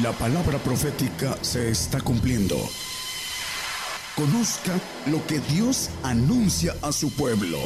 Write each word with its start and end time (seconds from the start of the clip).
La 0.00 0.10
palabra 0.12 0.56
profética 0.56 1.36
se 1.42 1.68
está 1.68 2.00
cumpliendo. 2.00 2.56
Conozca 4.16 4.72
lo 5.10 5.20
que 5.26 5.38
Dios 5.54 5.90
anuncia 6.02 6.72
a 6.80 6.92
su 6.92 7.14
pueblo. 7.14 7.58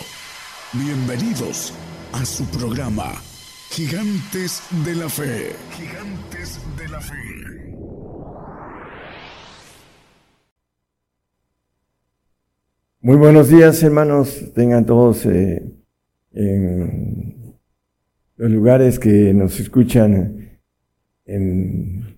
Bienvenidos 0.72 1.72
a 2.12 2.24
su 2.24 2.44
programa, 2.46 3.12
Gigantes 3.70 4.60
de 4.84 4.96
la 4.96 5.08
Fe. 5.08 5.52
Gigantes 5.70 6.58
de 6.76 6.88
la 6.88 7.00
Fe. 7.00 7.14
Muy 13.02 13.16
buenos 13.18 13.48
días, 13.50 13.80
hermanos. 13.84 14.52
Tengan 14.52 14.84
todos 14.84 15.24
eh, 15.26 15.62
en 16.32 17.56
los 18.34 18.50
lugares 18.50 18.98
que 18.98 19.32
nos 19.32 19.60
escuchan 19.60 20.58
en 21.24 22.15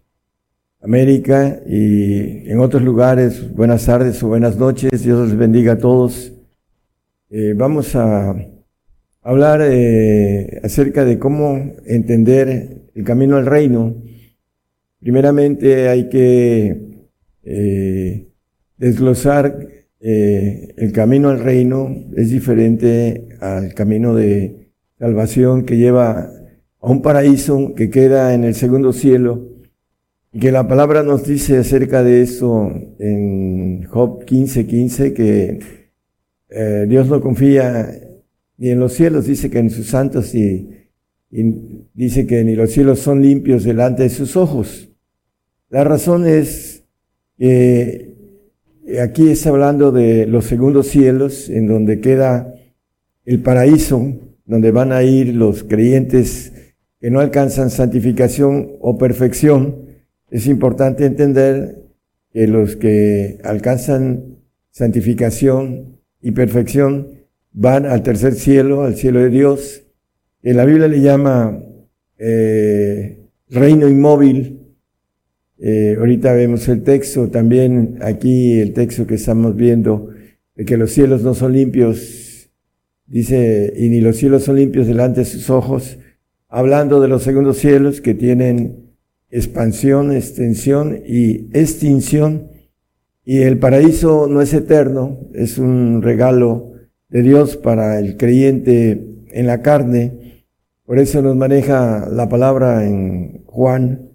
América 0.80 1.60
y 1.66 2.48
en 2.48 2.60
otros 2.60 2.82
lugares. 2.82 3.52
Buenas 3.52 3.86
tardes 3.86 4.22
o 4.22 4.28
buenas 4.28 4.56
noches. 4.56 5.02
Dios 5.02 5.28
les 5.28 5.36
bendiga 5.36 5.72
a 5.72 5.78
todos. 5.78 6.32
Eh, 7.30 7.52
vamos 7.56 7.96
a 7.96 8.36
hablar 9.22 9.60
eh, 9.64 10.60
acerca 10.62 11.04
de 11.04 11.18
cómo 11.18 11.72
entender 11.84 12.90
el 12.94 13.04
camino 13.04 13.36
al 13.36 13.46
reino. 13.46 13.96
Primeramente 15.00 15.88
hay 15.88 16.08
que 16.08 17.08
eh, 17.42 18.28
desglosar 18.76 19.68
el 20.00 20.92
camino 20.92 21.30
al 21.30 21.40
reino. 21.40 21.92
Es 22.16 22.30
diferente 22.30 23.30
al 23.40 23.74
camino 23.74 24.14
de 24.14 24.70
salvación 24.96 25.64
que 25.64 25.76
lleva 25.76 26.30
a 26.80 26.88
un 26.88 27.02
paraíso 27.02 27.74
que 27.74 27.90
queda 27.90 28.32
en 28.32 28.44
el 28.44 28.54
segundo 28.54 28.92
cielo 28.92 29.57
que 30.32 30.52
la 30.52 30.68
palabra 30.68 31.02
nos 31.02 31.26
dice 31.26 31.58
acerca 31.58 32.02
de 32.02 32.22
eso 32.22 32.70
en 32.98 33.84
Job 33.84 34.24
15:15 34.24 34.66
15, 34.66 35.14
que 35.14 35.58
eh, 36.50 36.86
Dios 36.88 37.08
no 37.08 37.20
confía 37.20 37.90
ni 38.58 38.70
en 38.70 38.80
los 38.80 38.92
cielos, 38.92 39.26
dice 39.26 39.50
que 39.50 39.58
en 39.58 39.70
sus 39.70 39.86
santos 39.86 40.34
y, 40.34 40.74
dice 41.30 42.26
que 42.26 42.42
ni 42.42 42.54
los 42.54 42.70
cielos 42.70 43.00
son 43.00 43.22
limpios 43.22 43.64
delante 43.64 44.04
de 44.04 44.08
sus 44.08 44.36
ojos. 44.36 44.88
La 45.68 45.84
razón 45.84 46.26
es 46.26 46.84
que 47.36 48.14
aquí 49.02 49.28
está 49.28 49.50
hablando 49.50 49.92
de 49.92 50.26
los 50.26 50.46
segundos 50.46 50.88
cielos, 50.88 51.50
en 51.50 51.66
donde 51.66 52.00
queda 52.00 52.54
el 53.26 53.42
paraíso, 53.42 54.16
donde 54.46 54.70
van 54.70 54.92
a 54.92 55.02
ir 55.02 55.34
los 55.34 55.64
creyentes 55.64 56.52
que 56.98 57.10
no 57.10 57.20
alcanzan 57.20 57.68
santificación 57.68 58.72
o 58.80 58.96
perfección, 58.96 59.87
es 60.30 60.46
importante 60.46 61.06
entender 61.06 61.84
que 62.32 62.46
los 62.46 62.76
que 62.76 63.38
alcanzan 63.44 64.38
santificación 64.70 65.98
y 66.20 66.32
perfección 66.32 67.08
van 67.52 67.86
al 67.86 68.02
tercer 68.02 68.34
cielo, 68.34 68.82
al 68.82 68.96
cielo 68.96 69.20
de 69.20 69.30
Dios, 69.30 69.84
que 70.42 70.54
la 70.54 70.64
Biblia 70.64 70.88
le 70.88 71.00
llama 71.00 71.62
eh, 72.18 73.24
reino 73.48 73.88
inmóvil. 73.88 74.60
Eh, 75.58 75.96
ahorita 75.98 76.32
vemos 76.34 76.68
el 76.68 76.82
texto, 76.82 77.28
también 77.28 77.98
aquí 78.02 78.60
el 78.60 78.74
texto 78.74 79.06
que 79.06 79.16
estamos 79.16 79.56
viendo, 79.56 80.10
de 80.54 80.64
que 80.64 80.76
los 80.76 80.92
cielos 80.92 81.22
no 81.22 81.34
son 81.34 81.52
limpios, 81.52 82.50
dice, 83.06 83.72
y 83.76 83.88
ni 83.88 84.00
los 84.00 84.16
cielos 84.16 84.44
son 84.44 84.56
limpios 84.56 84.86
delante 84.86 85.20
de 85.20 85.26
sus 85.26 85.50
ojos, 85.50 85.98
hablando 86.48 87.00
de 87.00 87.08
los 87.08 87.22
segundos 87.22 87.58
cielos 87.58 88.00
que 88.00 88.14
tienen 88.14 88.87
expansión, 89.30 90.12
extensión 90.12 91.02
y 91.06 91.48
extinción. 91.58 92.48
Y 93.24 93.42
el 93.42 93.58
paraíso 93.58 94.26
no 94.28 94.40
es 94.40 94.54
eterno, 94.54 95.28
es 95.34 95.58
un 95.58 96.02
regalo 96.02 96.72
de 97.08 97.22
Dios 97.22 97.56
para 97.56 97.98
el 97.98 98.16
creyente 98.16 99.04
en 99.30 99.46
la 99.46 99.60
carne. 99.60 100.44
Por 100.84 100.98
eso 100.98 101.20
nos 101.20 101.36
maneja 101.36 102.08
la 102.10 102.28
palabra 102.28 102.86
en 102.86 103.44
Juan, 103.44 104.08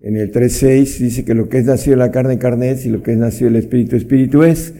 en 0.00 0.16
el 0.16 0.32
3.6, 0.32 0.98
dice 0.98 1.24
que 1.24 1.34
lo 1.34 1.48
que 1.50 1.58
es 1.58 1.66
nacido 1.66 1.96
de 1.96 1.98
la 1.98 2.10
carne, 2.10 2.38
carne 2.38 2.70
es, 2.70 2.86
y 2.86 2.88
lo 2.88 3.02
que 3.02 3.12
es 3.12 3.18
nacido 3.18 3.50
del 3.50 3.60
Espíritu, 3.60 3.96
Espíritu 3.96 4.42
es. 4.42 4.72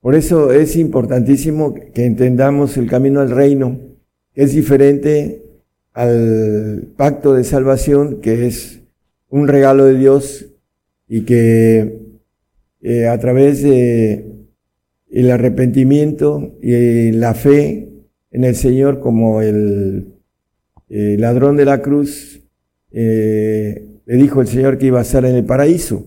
Por 0.00 0.16
eso 0.16 0.52
es 0.52 0.76
importantísimo 0.76 1.74
que 1.74 2.04
entendamos 2.04 2.76
el 2.76 2.88
camino 2.88 3.20
al 3.20 3.30
reino, 3.30 3.78
que 4.34 4.42
es 4.42 4.52
diferente 4.52 5.44
al 5.92 6.88
pacto 6.96 7.34
de 7.34 7.44
salvación, 7.44 8.20
que 8.20 8.46
es 8.46 8.79
un 9.30 9.48
regalo 9.48 9.84
de 9.86 9.96
Dios 9.96 10.46
y 11.08 11.22
que 11.24 12.00
eh, 12.82 13.06
a 13.06 13.18
través 13.18 13.62
de 13.62 14.26
el 15.10 15.30
arrepentimiento 15.30 16.56
y 16.62 17.12
la 17.12 17.34
fe 17.34 17.88
en 18.30 18.44
el 18.44 18.54
Señor 18.54 19.00
como 19.00 19.42
el, 19.42 20.14
ladrón 20.88 21.56
de 21.56 21.64
la 21.64 21.82
cruz, 21.82 22.42
eh, 22.90 23.86
le 24.06 24.16
dijo 24.16 24.40
el 24.40 24.48
Señor 24.48 24.78
que 24.78 24.86
iba 24.86 24.98
a 24.98 25.02
estar 25.02 25.24
en 25.24 25.36
el 25.36 25.44
paraíso. 25.44 26.06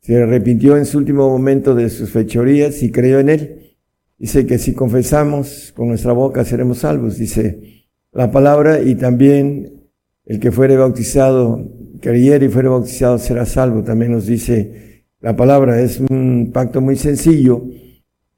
Se 0.00 0.20
arrepintió 0.20 0.76
en 0.76 0.86
su 0.86 0.98
último 0.98 1.28
momento 1.28 1.74
de 1.74 1.88
sus 1.90 2.10
fechorías 2.10 2.82
y 2.82 2.90
creyó 2.90 3.18
en 3.18 3.28
él. 3.28 3.76
Dice 4.18 4.46
que 4.46 4.58
si 4.58 4.72
confesamos 4.74 5.72
con 5.74 5.88
nuestra 5.88 6.12
boca 6.12 6.44
seremos 6.44 6.78
salvos, 6.78 7.18
dice 7.18 7.86
la 8.12 8.30
palabra, 8.30 8.80
y 8.80 8.94
también 8.94 9.81
el 10.24 10.40
que 10.40 10.52
fuere 10.52 10.76
bautizado 10.76 11.68
creyere 12.00 12.46
y 12.46 12.48
fuere 12.48 12.68
bautizado 12.68 13.18
será 13.18 13.46
salvo. 13.46 13.82
También 13.82 14.12
nos 14.12 14.26
dice 14.26 15.04
la 15.20 15.36
palabra, 15.36 15.80
es 15.80 16.00
un 16.00 16.50
pacto 16.52 16.80
muy 16.80 16.96
sencillo 16.96 17.64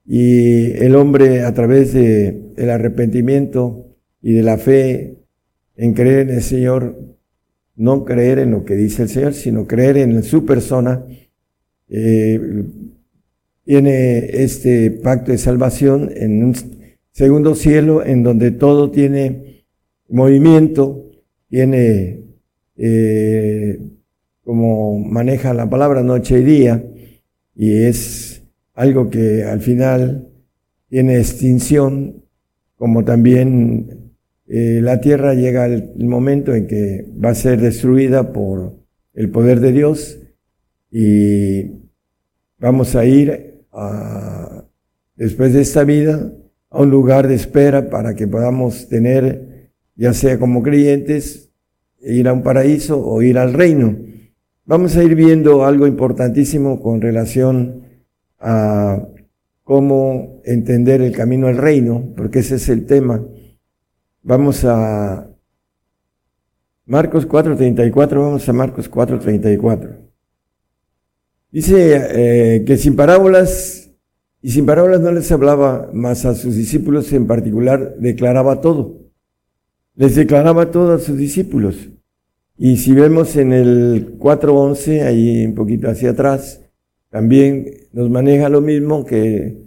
y 0.07 0.73
el 0.73 0.95
hombre 0.97 1.43
a 1.43 1.55
través 1.55 1.95
de 1.95 2.53
el 2.57 2.71
arrepentimiento 2.71 3.97
y 4.21 4.35
de 4.35 4.43
la 4.43 4.59
fe 4.59 5.19
en 5.77 5.95
creer 5.95 6.29
en 6.29 6.37
el 6.37 6.43
Señor, 6.43 6.97
no 7.75 8.05
creer 8.05 8.39
en 8.39 8.51
lo 8.53 8.65
que 8.65 8.75
dice 8.75 9.03
el 9.03 9.09
Señor, 9.09 9.35
sino 9.35 9.67
creer 9.67 9.97
en 9.97 10.23
su 10.23 10.45
persona, 10.45 11.05
eh, 11.89 12.41
tiene 13.65 14.43
este 14.43 14.91
pacto 14.91 15.33
de 15.33 15.39
salvación 15.39 16.11
en 16.15 16.45
un 16.45 16.55
segundo 17.13 17.55
cielo 17.55 18.05
en 18.05 18.23
donde 18.23 18.51
todo 18.51 18.91
tiene 18.91 19.65
movimiento, 20.09 21.11
tiene 21.55 22.19
eh, 22.77 23.79
como 24.43 24.99
maneja 24.99 25.55
la 25.55 25.71
palabra 25.71 26.03
noche 26.03 26.41
y 26.41 26.43
día, 26.43 26.85
y 27.55 27.85
es 27.85 28.43
algo 28.75 29.09
que 29.09 29.45
al 29.45 29.61
final 29.61 30.31
tiene 30.89 31.19
extinción, 31.19 32.25
como 32.75 33.05
también 33.05 34.11
eh, 34.49 34.81
la 34.83 35.01
tierra 35.01 35.35
llega 35.35 35.67
el, 35.67 35.95
momento 35.99 36.53
en 36.53 36.67
que 36.67 37.07
va 37.25 37.31
a 37.31 37.35
ser 37.37 37.61
destruida 37.61 38.33
por 38.33 38.75
el 39.13 39.31
poder 39.31 39.61
de 39.61 39.71
Dios 39.71 40.19
y 40.91 41.71
vamos 42.59 42.97
a 42.97 43.05
ir 43.05 43.63
a, 43.71 44.65
después 45.15 45.55
de 45.55 45.61
esta 45.61 45.85
vida 45.85 46.33
a 46.69 46.83
un 46.83 46.91
lugar 46.91 47.29
de 47.29 47.37
espera 47.37 47.91
para 47.91 48.17
que 48.17 48.27
podamos 48.27 48.89
tener, 48.89 49.54
ya 49.97 50.13
sea 50.13 50.39
como 50.39 50.63
creyentes, 50.63 51.51
ir 52.01 52.29
a 52.29 52.33
un 52.33 52.43
paraíso 52.43 53.05
o 53.05 53.23
ir 53.23 53.39
al 53.39 53.53
reino. 53.53 53.97
Vamos 54.67 54.97
a 54.97 55.05
ir 55.05 55.15
viendo 55.15 55.65
algo 55.65 55.87
importantísimo 55.87 56.81
con 56.81 57.01
relación 57.01 57.83
a 58.39 59.07
cómo 59.63 60.41
entender 60.45 61.01
el 61.01 61.13
camino 61.13 61.49
al 61.49 61.57
reino, 61.57 62.13
porque 62.17 62.41
ese 62.41 62.57
es 62.57 62.69
el 62.69 62.87
tema. 62.87 63.23
Vamos 64.23 64.65
a 64.65 65.31
Marcos 66.87 67.29
4.34, 67.29 68.09
vamos 68.21 68.49
a 68.49 68.53
Marcos 68.53 68.91
4.34. 68.91 69.99
Dice 71.51 72.57
eh, 72.57 72.65
que 72.65 72.77
sin 72.77 72.97
parábolas, 72.97 73.91
y 74.43 74.51
sin 74.51 74.67
parábolas 74.67 75.01
no 75.01 75.13
les 75.13 75.31
hablaba, 75.33 75.89
más 75.93 76.25
a 76.27 76.35
sus 76.35 76.57
discípulos 76.57 77.13
en 77.13 77.27
particular 77.27 77.97
declaraba 77.99 78.61
todo. 78.61 79.04
Les 79.97 80.17
declaraba 80.17 80.71
todo 80.71 80.95
a 80.95 80.99
sus 80.99 81.17
discípulos. 81.17 81.89
Y 82.57 82.77
si 82.77 82.93
vemos 82.93 83.37
en 83.37 83.53
el 83.53 84.19
4.11, 84.19 85.03
ahí 85.03 85.47
un 85.47 85.55
poquito 85.55 85.89
hacia 85.89 86.11
atrás, 86.11 86.61
también 87.11 87.67
nos 87.93 88.11
maneja 88.11 88.49
lo 88.49 88.61
mismo 88.61 89.05
que 89.05 89.65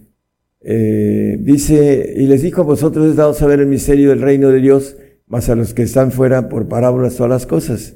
eh, 0.62 1.38
dice, 1.40 2.14
y 2.18 2.28
les 2.28 2.42
dijo 2.42 2.62
a 2.62 2.66
vosotros 2.66 3.10
es 3.10 3.16
dado 3.16 3.34
saber 3.34 3.60
el 3.62 3.68
misterio 3.68 4.10
del 4.10 4.22
reino 4.22 4.50
de 4.50 4.60
Dios, 4.60 4.98
mas 5.28 5.50
a 5.50 5.56
los 5.56 5.74
que 5.74 5.84
están 5.84 6.12
fuera 6.12 6.50
por 6.50 6.68
parábolas 6.68 7.16
todas 7.16 7.30
las 7.30 7.46
cosas. 7.46 7.96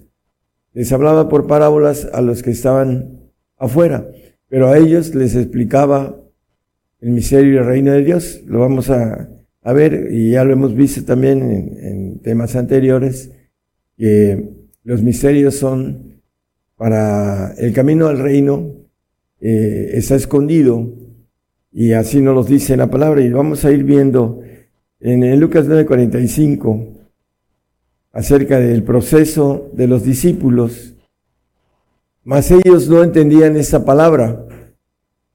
Les 0.74 0.92
hablaba 0.94 1.28
por 1.28 1.48
parábolas 1.48 2.08
a 2.14 2.22
los 2.22 2.44
que 2.44 2.52
estaban 2.52 3.32
afuera, 3.58 4.10
pero 4.48 4.70
a 4.70 4.78
ellos 4.78 5.14
les 5.16 5.36
explicaba 5.36 6.18
el 7.02 7.12
misterio 7.12 7.58
del 7.58 7.66
reino 7.66 7.92
de 7.92 8.04
Dios. 8.04 8.42
Lo 8.46 8.60
vamos 8.60 8.90
a, 8.90 9.30
a 9.64 9.74
ver, 9.74 10.10
y 10.12 10.32
ya 10.32 10.44
lo 10.44 10.54
hemos 10.54 10.76
visto 10.76 11.04
también 11.04 11.42
en, 11.42 11.78
en 11.86 12.20
temas 12.20 12.56
anteriores, 12.56 13.32
que 13.98 14.50
los 14.84 15.04
misterios 15.04 15.56
son 15.56 16.22
para 16.76 17.54
el 17.60 17.74
camino 17.74 18.08
al 18.08 18.18
reino 18.18 18.82
eh, 19.40 19.92
está 19.94 20.16
escondido 20.16 20.88
y 21.72 21.94
así 21.94 22.22
nos 22.22 22.36
lo 22.36 22.44
dice 22.44 22.78
la 22.78 22.92
palabra 22.92 23.22
y 23.22 23.32
vamos 23.32 23.66
a 23.66 23.72
ir 23.72 23.84
viendo 23.84 24.42
en, 25.00 25.40
Lucas 25.40 25.68
9:45 25.68 27.10
acerca 28.12 28.60
del 28.60 28.84
proceso 28.84 29.72
de 29.74 29.88
los 29.88 30.04
discípulos, 30.04 30.96
mas 32.24 32.52
ellos 32.52 32.88
no 32.88 33.04
entendían 33.04 33.58
esa 33.58 33.84
palabra 33.84 34.46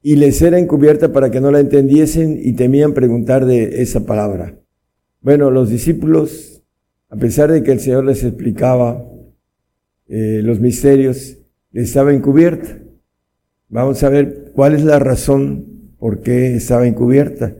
y 0.01 0.15
les 0.15 0.41
era 0.41 0.59
encubierta 0.59 1.11
para 1.11 1.31
que 1.31 1.41
no 1.41 1.51
la 1.51 1.59
entendiesen 1.59 2.39
y 2.41 2.53
temían 2.53 2.93
preguntar 2.93 3.45
de 3.45 3.81
esa 3.81 4.05
palabra. 4.05 4.59
Bueno, 5.21 5.51
los 5.51 5.69
discípulos, 5.69 6.63
a 7.09 7.15
pesar 7.17 7.51
de 7.51 7.63
que 7.63 7.71
el 7.71 7.79
Señor 7.79 8.05
les 8.05 8.23
explicaba 8.23 9.03
eh, 10.07 10.41
los 10.43 10.59
misterios, 10.59 11.37
les 11.71 11.89
estaba 11.89 12.13
encubierta. 12.13 12.79
Vamos 13.69 14.01
a 14.03 14.09
ver 14.09 14.51
cuál 14.53 14.75
es 14.75 14.83
la 14.83 14.99
razón 14.99 15.93
por 15.99 16.21
qué 16.21 16.55
estaba 16.55 16.87
encubierta 16.87 17.55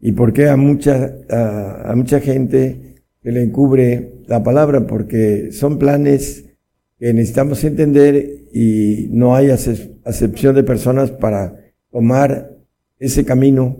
y 0.00 0.12
por 0.12 0.32
qué 0.32 0.48
a 0.48 0.56
mucha, 0.56 1.14
a, 1.28 1.92
mucha 1.96 2.20
gente 2.20 3.02
le 3.22 3.42
encubre 3.42 4.22
la 4.26 4.42
palabra, 4.42 4.86
porque 4.86 5.50
son 5.52 5.78
planes 5.78 6.44
que 6.98 7.12
necesitamos 7.12 7.64
entender 7.64 8.46
y 8.52 9.08
no 9.10 9.34
hay 9.34 9.50
acepción 9.50 10.54
de 10.54 10.62
personas 10.62 11.10
para 11.10 11.63
tomar 11.94 12.50
ese 12.98 13.24
camino. 13.24 13.76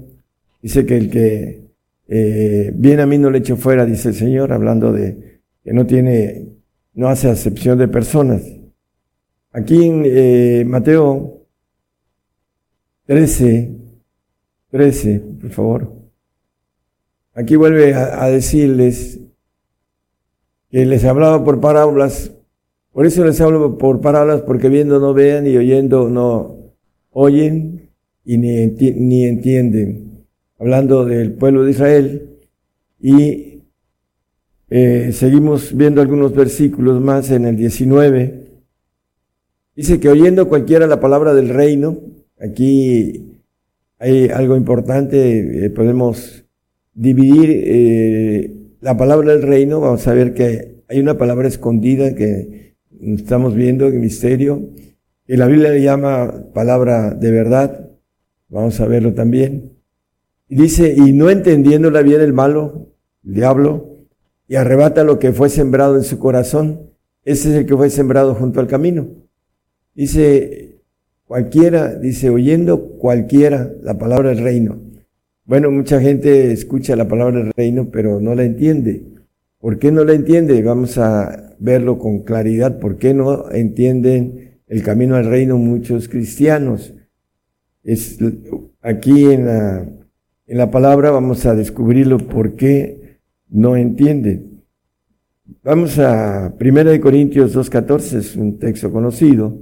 Dice 0.62 0.86
que 0.86 0.96
el 0.96 1.10
que 1.10 1.64
eh, 2.06 2.70
viene 2.72 3.02
a 3.02 3.06
mí 3.06 3.18
no 3.18 3.28
le 3.28 3.38
echo 3.38 3.56
fuera, 3.56 3.84
dice 3.84 4.10
el 4.10 4.14
Señor, 4.14 4.52
hablando 4.52 4.92
de 4.92 5.40
que 5.64 5.72
no 5.72 5.84
tiene, 5.84 6.46
no 6.94 7.08
hace 7.08 7.28
acepción 7.28 7.76
de 7.76 7.88
personas. 7.88 8.42
Aquí 9.50 9.84
en 9.84 10.04
eh, 10.06 10.64
Mateo 10.64 11.44
13, 13.06 13.74
13, 14.70 15.18
por 15.40 15.50
favor. 15.50 15.92
Aquí 17.34 17.56
vuelve 17.56 17.94
a, 17.94 18.28
decirles 18.28 19.18
que 20.70 20.86
les 20.86 21.04
hablaba 21.04 21.42
por 21.42 21.60
parábolas. 21.60 22.30
Por 22.92 23.06
eso 23.06 23.24
les 23.24 23.40
hablo 23.40 23.76
por 23.76 24.00
parábolas, 24.00 24.42
porque 24.42 24.68
viendo 24.68 25.00
no 25.00 25.14
vean 25.14 25.48
y 25.48 25.56
oyendo 25.56 26.08
no 26.08 26.74
oyen 27.10 27.83
y 28.24 28.38
ni, 28.38 28.66
ni 28.66 29.24
entienden. 29.24 30.26
Hablando 30.58 31.04
del 31.04 31.32
pueblo 31.32 31.64
de 31.64 31.70
Israel. 31.70 32.30
Y 33.00 33.62
eh, 34.70 35.10
seguimos 35.12 35.76
viendo 35.76 36.00
algunos 36.00 36.34
versículos 36.34 37.00
más 37.00 37.30
en 37.30 37.44
el 37.44 37.56
19. 37.56 38.44
Dice 39.76 40.00
que 40.00 40.08
oyendo 40.08 40.48
cualquiera 40.48 40.86
la 40.86 41.00
palabra 41.00 41.34
del 41.34 41.48
reino, 41.48 41.98
Aquí 42.40 43.40
hay 43.98 44.28
algo 44.28 44.56
importante, 44.56 45.66
eh, 45.66 45.70
podemos 45.70 46.44
dividir 46.92 47.62
eh, 47.64 48.54
la 48.80 48.96
palabra 48.96 49.32
del 49.32 49.42
reino, 49.42 49.80
vamos 49.80 50.06
a 50.08 50.14
ver 50.14 50.34
que 50.34 50.82
hay 50.88 50.98
una 50.98 51.16
palabra 51.16 51.46
escondida 51.48 52.14
que 52.14 52.76
estamos 53.00 53.54
viendo 53.54 53.86
en 53.86 54.00
misterio, 54.00 54.68
y 55.26 55.36
la 55.36 55.46
Biblia 55.46 55.70
le 55.70 55.80
llama 55.80 56.50
palabra 56.52 57.14
de 57.14 57.30
verdad, 57.30 57.92
vamos 58.54 58.80
a 58.80 58.86
verlo 58.86 59.12
también. 59.12 59.72
Dice, 60.48 60.94
y 60.96 61.12
no 61.12 61.28
entendiéndola 61.28 62.02
bien 62.02 62.20
el 62.20 62.32
malo, 62.32 62.88
el 63.24 63.34
diablo, 63.34 63.98
y 64.48 64.54
arrebata 64.54 65.04
lo 65.04 65.18
que 65.18 65.32
fue 65.32 65.48
sembrado 65.48 65.96
en 65.96 66.04
su 66.04 66.18
corazón, 66.18 66.90
ese 67.24 67.50
es 67.50 67.54
el 67.56 67.66
que 67.66 67.76
fue 67.76 67.90
sembrado 67.90 68.34
junto 68.34 68.60
al 68.60 68.66
camino. 68.66 69.08
Dice, 69.94 70.74
Cualquiera, 71.26 71.94
dice, 71.94 72.28
oyendo 72.28 72.98
cualquiera 72.98 73.72
la 73.82 73.96
palabra 73.96 74.28
del 74.28 74.38
reino. 74.38 74.78
Bueno, 75.46 75.70
mucha 75.70 76.00
gente 76.00 76.52
escucha 76.52 76.96
la 76.96 77.08
palabra 77.08 77.38
del 77.38 77.52
reino, 77.56 77.88
pero 77.90 78.20
no 78.20 78.34
la 78.34 78.44
entiende. 78.44 79.02
¿Por 79.58 79.78
qué 79.78 79.90
no 79.90 80.04
la 80.04 80.12
entiende? 80.12 80.62
Vamos 80.62 80.98
a 80.98 81.56
verlo 81.58 81.98
con 81.98 82.20
claridad. 82.20 82.78
¿Por 82.78 82.98
qué 82.98 83.14
no 83.14 83.50
entienden 83.50 84.60
el 84.68 84.82
camino 84.82 85.16
al 85.16 85.24
reino 85.24 85.56
muchos 85.56 86.08
cristianos? 86.08 86.93
Es 87.84 88.18
aquí 88.80 89.26
en 89.26 89.46
la, 89.46 89.86
en 90.46 90.58
la 90.58 90.70
palabra 90.70 91.10
vamos 91.10 91.44
a 91.44 91.54
descubrirlo 91.54 92.16
por 92.16 92.56
qué 92.56 93.20
no 93.50 93.76
entienden. 93.76 94.64
Vamos 95.62 95.98
a 95.98 96.54
1 96.58 97.00
Corintios 97.02 97.54
2.14, 97.54 98.18
es 98.18 98.36
un 98.36 98.58
texto 98.58 98.90
conocido. 98.90 99.58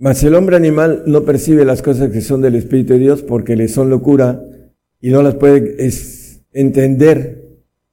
Mas 0.00 0.22
el 0.24 0.34
hombre 0.34 0.56
animal 0.56 1.04
no 1.06 1.22
percibe 1.24 1.64
las 1.64 1.80
cosas 1.80 2.10
que 2.10 2.20
son 2.20 2.40
del 2.40 2.56
Espíritu 2.56 2.94
de 2.94 2.98
Dios 2.98 3.22
porque 3.22 3.54
le 3.54 3.68
son 3.68 3.88
locura 3.88 4.44
y 5.00 5.10
no 5.10 5.22
las 5.22 5.36
puede 5.36 5.76
entender. 6.52 7.44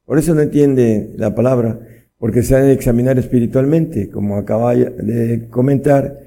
Por 0.05 0.17
eso 0.17 0.33
no 0.33 0.41
entiende 0.41 1.13
la 1.17 1.35
palabra, 1.35 1.79
porque 2.17 2.41
se 2.41 2.55
ha 2.55 2.59
de 2.59 2.73
examinar 2.73 3.17
espiritualmente, 3.19 4.09
como 4.09 4.37
acaba 4.37 4.75
de 4.75 5.47
comentar, 5.49 6.19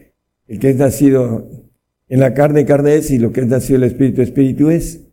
el 0.47 0.59
que 0.59 0.71
es 0.71 0.77
nacido 0.77 1.68
en 2.09 2.21
la 2.21 2.35
carne, 2.35 2.65
carne 2.65 2.97
es, 2.97 3.11
y 3.11 3.19
lo 3.19 3.33
que 3.33 3.41
es 3.43 3.47
nacido 3.47 3.79
el 3.79 3.85
Espíritu, 3.85 4.23
Espíritu 4.23 4.71
es. 4.71 5.07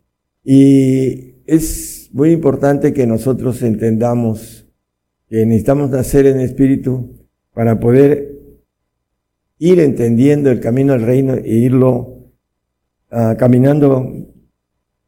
Y 0.44 1.36
es 1.46 2.10
muy 2.14 2.32
importante 2.32 2.94
que 2.94 3.06
nosotros 3.06 3.62
entendamos 3.62 4.66
que 5.28 5.46
necesitamos 5.46 5.90
nacer 5.90 6.28
en 6.28 6.40
Espíritu 6.40 7.28
para 7.54 7.80
poder 7.80 8.36
ir 9.58 9.80
entendiendo 9.80 10.52
el 10.52 10.60
camino 10.60 10.94
al 10.94 11.02
reino 11.02 11.34
e 11.34 11.56
irlo 11.56 12.32
ah, 13.10 13.36
caminando, 13.38 14.12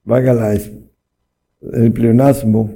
valga 0.04 0.34
la, 0.34 0.54
el 0.54 1.94
pleonasmo. 1.94 2.74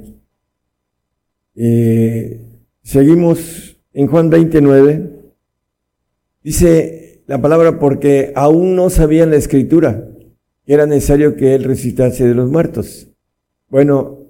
seguimos 2.82 3.76
en 3.92 4.06
Juan 4.06 4.30
29. 4.30 5.10
Dice 6.42 7.11
la 7.26 7.40
palabra 7.40 7.78
porque 7.78 8.32
aún 8.34 8.76
no 8.76 8.90
sabían 8.90 9.30
la 9.30 9.36
escritura 9.36 10.08
era 10.66 10.86
necesario 10.86 11.36
que 11.36 11.54
él 11.54 11.64
resucitase 11.64 12.26
de 12.26 12.34
los 12.34 12.50
muertos. 12.50 13.08
Bueno, 13.68 14.26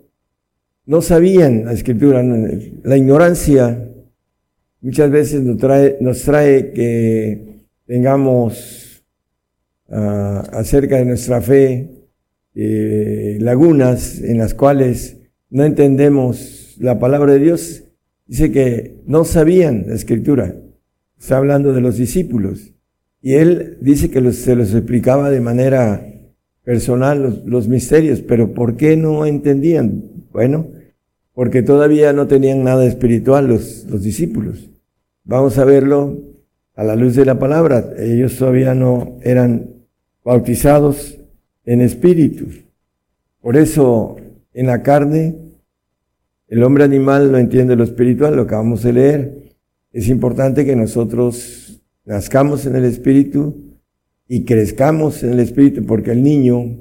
no 0.87 1.03
sabían 1.03 1.67
la 1.67 1.73
escritura, 1.73 2.23
la 2.23 2.97
ignorancia 2.97 3.89
muchas 4.81 5.11
veces 5.11 5.43
nos 5.43 5.59
trae, 5.59 5.97
nos 6.01 6.23
trae 6.23 6.73
que 6.73 7.67
tengamos 7.87 9.05
ah, 9.89 10.43
acerca 10.53 10.97
de 10.97 11.05
nuestra 11.05 11.41
fe 11.41 12.09
eh, 12.55 13.39
lagunas 13.41 14.21
en 14.21 14.39
las 14.39 14.55
cuales 14.55 15.19
no 15.51 15.65
entendemos 15.65 16.77
la 16.79 16.99
palabra 16.99 17.35
de 17.35 17.39
Dios. 17.39 17.85
Dice 18.27 18.51
que 18.51 18.97
no 19.07 19.25
sabían 19.25 19.85
la 19.89 19.95
escritura. 19.95 20.57
Está 21.19 21.37
hablando 21.37 21.73
de 21.73 21.81
los 21.81 21.97
discípulos. 21.97 22.73
Y 23.23 23.35
él 23.35 23.79
dice 23.81 24.11
que 24.11 24.33
se 24.33 24.57
los 24.57 24.75
explicaba 24.75 25.31
de 25.31 25.41
manera 25.41 26.05
personal 26.65 27.43
los, 27.47 27.69
misterios, 27.69 28.21
pero 28.21 28.53
¿por 28.53 28.77
qué 28.77 28.97
no 28.97 29.25
entendían? 29.25 30.03
Bueno, 30.33 30.67
porque 31.33 31.63
todavía 31.63 32.13
no 32.13 32.27
tenían 32.27 32.65
nada 32.65 32.85
espiritual 32.85 33.47
los, 33.47 33.85
los 33.89 34.03
discípulos. 34.03 34.69
Vamos 35.25 35.57
a 35.59 35.65
verlo 35.65 36.19
a 36.75 36.83
la 36.83 36.97
luz 36.97 37.15
de 37.15 37.25
la 37.25 37.39
palabra. 37.39 37.93
Ellos 37.97 38.37
todavía 38.37 38.75
no 38.75 39.19
eran 39.23 39.71
bautizados 40.25 41.19
en 41.65 41.81
espíritu. 41.81 42.47
Por 43.41 43.57
eso, 43.57 44.17
en 44.53 44.67
la 44.67 44.83
carne, 44.83 45.37
el 46.49 46.63
hombre 46.65 46.85
animal 46.85 47.31
no 47.31 47.39
entiende 47.39 47.77
lo 47.77 47.85
espiritual, 47.85 48.37
lo 48.37 48.43
acabamos 48.43 48.83
de 48.83 48.93
leer. 48.93 49.43
Es 49.93 50.09
importante 50.09 50.65
que 50.65 50.77
nosotros 50.77 51.62
nazcamos 52.05 52.67
en 52.67 52.77
el 52.77 52.85
espíritu 52.85 53.79
y 54.29 54.45
crezcamos 54.45 55.23
en 55.23 55.33
el 55.33 55.41
espíritu, 55.41 55.85
porque 55.85 56.13
el 56.13 56.23
niño 56.23 56.79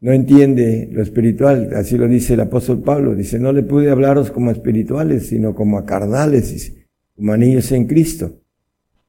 no 0.00 0.12
entiende 0.12 0.88
lo 0.92 1.02
espiritual, 1.02 1.70
así 1.74 1.96
lo 1.96 2.06
dice 2.06 2.34
el 2.34 2.40
apóstol 2.40 2.82
Pablo, 2.82 3.14
dice, 3.14 3.38
no 3.38 3.52
le 3.52 3.62
pude 3.62 3.90
hablaros 3.90 4.30
como 4.30 4.50
espirituales, 4.50 5.26
sino 5.26 5.54
como 5.54 5.78
a 5.78 5.86
carnales 5.86 6.74
humanillos 7.16 7.72
en 7.72 7.86
Cristo. 7.86 8.40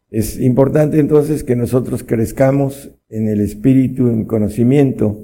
Es 0.09 0.39
importante 0.39 0.99
entonces 0.99 1.43
que 1.43 1.55
nosotros 1.55 2.03
crezcamos 2.03 2.91
en 3.09 3.27
el 3.27 3.41
espíritu, 3.41 4.07
en 4.07 4.25
conocimiento. 4.25 5.23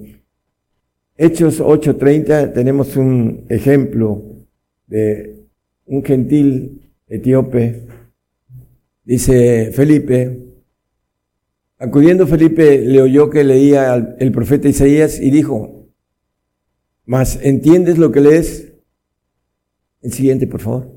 Hechos 1.16 1.62
8:30 1.62 2.54
tenemos 2.54 2.98
un 2.98 3.46
ejemplo 3.50 4.24
de 4.88 5.46
un 5.86 6.04
gentil 6.04 6.92
etíope. 7.08 7.84
Dice 9.06 9.72
Felipe, 9.74 10.40
acudiendo 11.78 12.26
Felipe 12.26 12.80
le 12.80 13.02
oyó 13.02 13.30
que 13.30 13.44
leía 13.44 14.16
el 14.18 14.32
profeta 14.32 14.70
Isaías 14.70 15.20
y 15.20 15.30
dijo, 15.30 15.90
mas 17.06 17.38
¿entiendes 17.42 17.98
lo 17.98 18.12
que 18.12 18.22
lees? 18.22 18.74
El 20.02 20.14
siguiente, 20.14 20.48
por 20.48 20.62
favor. 20.62 20.92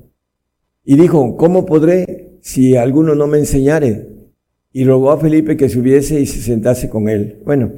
Y 0.85 0.95
dijo, 0.95 1.35
¿cómo 1.35 1.65
podré 1.65 2.37
si 2.41 2.77
alguno 2.77 3.13
no 3.13 3.27
me 3.27 3.39
enseñare? 3.39 4.07
Y 4.71 4.85
rogó 4.85 5.11
a 5.11 5.19
Felipe 5.19 5.57
que 5.57 5.67
subiese 5.67 6.21
y 6.21 6.25
se 6.25 6.41
sentase 6.41 6.89
con 6.89 7.09
él. 7.09 7.41
Bueno, 7.43 7.73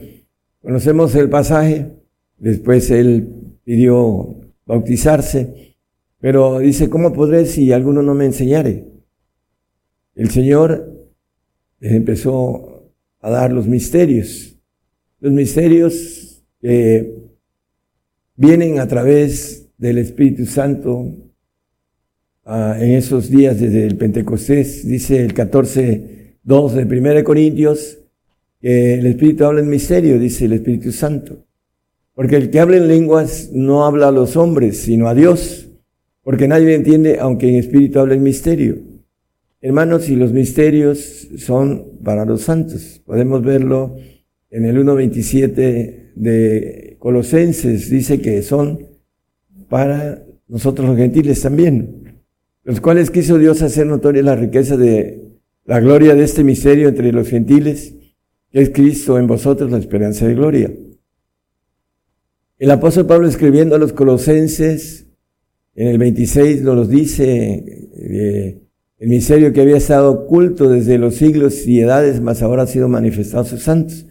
conocemos 0.62 1.16
el 1.16 1.30
pasaje, 1.30 1.92
después 2.38 2.92
él 2.92 3.56
pidió 3.64 4.42
bautizarse, 4.66 5.76
pero 6.20 6.60
dice, 6.60 6.90
¿cómo 6.90 7.14
podré 7.14 7.48
si 7.48 7.72
alguno 7.72 8.04
no 8.04 8.14
me 8.14 8.26
enseñare? 8.26 8.86
El 10.20 10.30
Señor 10.32 11.10
les 11.80 11.94
empezó 11.94 12.92
a 13.22 13.30
dar 13.30 13.54
los 13.54 13.68
misterios, 13.68 14.60
los 15.22 15.32
misterios 15.32 16.44
que 16.60 17.16
vienen 18.36 18.80
a 18.80 18.88
través 18.90 19.70
del 19.78 19.98
Espíritu 19.98 20.46
Santo 20.46 21.16
ah, 22.44 22.76
en 22.78 22.92
esos 22.92 23.30
días 23.30 23.62
desde 23.62 23.88
el 23.88 23.96
Pentecostés, 23.96 24.86
dice 24.86 25.24
el 25.24 25.34
14, 25.34 26.36
2 26.44 26.74
de 26.74 26.84
1 26.84 27.24
Corintios, 27.24 28.00
que 28.60 28.96
el 28.96 29.06
Espíritu 29.06 29.46
habla 29.46 29.62
en 29.62 29.70
misterio, 29.70 30.20
dice 30.20 30.44
el 30.44 30.52
Espíritu 30.52 30.92
Santo. 30.92 31.46
Porque 32.14 32.36
el 32.36 32.50
que 32.50 32.60
habla 32.60 32.76
en 32.76 32.90
lenguas 32.90 33.52
no 33.54 33.86
habla 33.86 34.10
a 34.10 34.12
los 34.12 34.36
hombres, 34.36 34.80
sino 34.80 35.08
a 35.08 35.16
Dios, 35.16 35.70
porque 36.24 36.50
nadie 36.50 36.76
entiende, 36.76 37.20
aunque 37.22 37.48
en 37.48 37.56
espíritu 37.56 38.00
habla 38.00 38.16
en 38.16 38.24
misterio. 38.24 38.89
Hermanos, 39.62 40.08
y 40.08 40.16
los 40.16 40.32
misterios 40.32 41.28
son 41.38 42.00
para 42.02 42.24
los 42.24 42.44
santos. 42.44 43.02
Podemos 43.06 43.44
verlo 43.44 43.98
en 44.50 44.64
el 44.64 44.78
1.27 44.78 46.14
de 46.16 46.96
Colosenses. 46.98 47.90
Dice 47.90 48.22
que 48.22 48.42
son 48.42 48.88
para 49.68 50.24
nosotros 50.48 50.88
los 50.88 50.98
gentiles 50.98 51.42
también, 51.42 52.22
los 52.64 52.80
cuales 52.80 53.12
quiso 53.12 53.38
Dios 53.38 53.62
hacer 53.62 53.86
notoria 53.86 54.24
la 54.24 54.38
riqueza 54.38 54.78
de 54.78 55.30
la 55.66 55.82
gloria 55.82 56.16
de 56.16 56.24
este 56.24 56.46
misterio 56.46 56.88
entre 56.88 57.12
los 57.12 57.28
gentiles, 57.28 57.96
que 58.52 58.62
es 58.62 58.70
Cristo 58.70 59.20
en 59.20 59.28
vosotros 59.28 59.70
la 59.70 59.78
esperanza 59.78 60.26
de 60.26 60.36
gloria. 60.36 60.74
El 62.58 62.72
apóstol 62.72 63.08
Pablo 63.08 63.28
escribiendo 63.28 63.76
a 63.76 63.80
los 63.80 63.92
colosenses, 63.92 65.08
en 65.76 65.88
el 65.88 65.98
26 65.98 66.62
nos 66.62 66.90
dice, 66.90 67.90
eh, 67.94 68.69
el 69.00 69.08
misterio 69.08 69.54
que 69.54 69.62
había 69.62 69.78
estado 69.78 70.12
oculto 70.12 70.70
desde 70.70 70.98
los 70.98 71.16
siglos 71.16 71.66
y 71.66 71.80
edades, 71.80 72.20
mas 72.20 72.42
ahora 72.42 72.64
ha 72.64 72.68
sido 72.68 72.90
manifestado 72.90 73.44
a 73.44 73.46
sus 73.46 73.64
santos, 73.64 74.06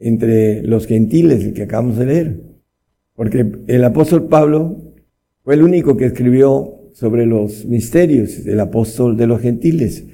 entre 0.00 0.62
los 0.62 0.86
gentiles, 0.86 1.44
el 1.44 1.52
que 1.54 1.62
acabamos 1.62 1.98
de 1.98 2.06
leer. 2.06 2.40
Porque 3.14 3.46
el 3.68 3.84
apóstol 3.84 4.26
Pablo 4.26 4.94
fue 5.44 5.54
el 5.54 5.62
único 5.62 5.96
que 5.96 6.06
escribió 6.06 6.90
sobre 6.94 7.26
los 7.26 7.64
misterios 7.64 8.44
del 8.44 8.58
apóstol 8.58 9.16
de 9.16 9.28
los 9.28 9.40
gentiles. 9.40 10.04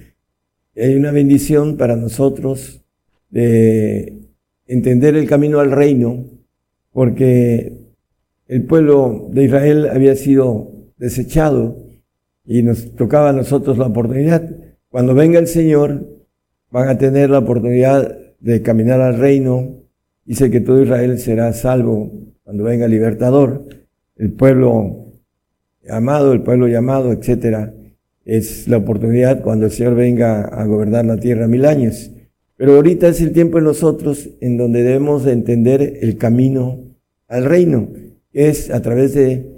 hay 0.76 0.94
una 0.96 1.10
bendición 1.10 1.76
para 1.78 1.96
nosotros 1.96 2.82
de 3.30 4.20
entender 4.66 5.16
el 5.16 5.26
camino 5.26 5.60
al 5.60 5.70
reino, 5.70 6.26
porque 6.92 7.78
el 8.48 8.64
pueblo 8.64 9.30
de 9.32 9.44
Israel 9.44 9.88
había 9.88 10.14
sido 10.14 10.72
desechado 10.98 11.83
y 12.44 12.62
nos 12.62 12.94
tocaba 12.94 13.30
a 13.30 13.32
nosotros 13.32 13.78
la 13.78 13.86
oportunidad. 13.86 14.48
Cuando 14.88 15.14
venga 15.14 15.38
el 15.38 15.46
Señor, 15.46 16.06
van 16.70 16.88
a 16.88 16.98
tener 16.98 17.30
la 17.30 17.38
oportunidad 17.38 18.18
de 18.40 18.62
caminar 18.62 19.00
al 19.00 19.18
reino. 19.18 19.82
Dice 20.24 20.50
que 20.50 20.60
todo 20.60 20.82
Israel 20.82 21.18
será 21.18 21.52
salvo 21.52 22.12
cuando 22.42 22.64
venga 22.64 22.84
el 22.84 22.90
libertador. 22.90 23.66
El 24.16 24.32
pueblo 24.32 25.12
amado, 25.88 26.32
el 26.32 26.42
pueblo 26.42 26.68
llamado, 26.68 27.12
etcétera. 27.12 27.74
Es 28.24 28.68
la 28.68 28.78
oportunidad 28.78 29.42
cuando 29.42 29.66
el 29.66 29.72
Señor 29.72 29.94
venga 29.94 30.42
a 30.42 30.64
gobernar 30.66 31.04
la 31.04 31.18
tierra 31.18 31.46
mil 31.48 31.64
años. 31.64 32.10
Pero 32.56 32.76
ahorita 32.76 33.08
es 33.08 33.20
el 33.20 33.32
tiempo 33.32 33.58
en 33.58 33.64
nosotros 33.64 34.30
en 34.40 34.56
donde 34.56 34.82
debemos 34.82 35.24
de 35.24 35.32
entender 35.32 35.98
el 36.00 36.16
camino 36.16 36.78
al 37.26 37.44
reino. 37.44 37.88
Es 38.32 38.70
a 38.70 38.80
través 38.80 39.14
de 39.14 39.53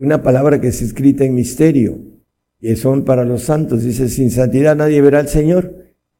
una 0.00 0.22
palabra 0.22 0.60
que 0.60 0.68
es 0.68 0.80
escrita 0.80 1.24
en 1.24 1.34
misterio, 1.34 1.98
y 2.58 2.74
son 2.76 3.04
para 3.04 3.24
los 3.24 3.42
santos. 3.42 3.84
Dice, 3.84 4.08
sin 4.08 4.30
santidad 4.30 4.74
nadie 4.74 5.00
verá 5.00 5.20
al 5.20 5.28
Señor, 5.28 5.74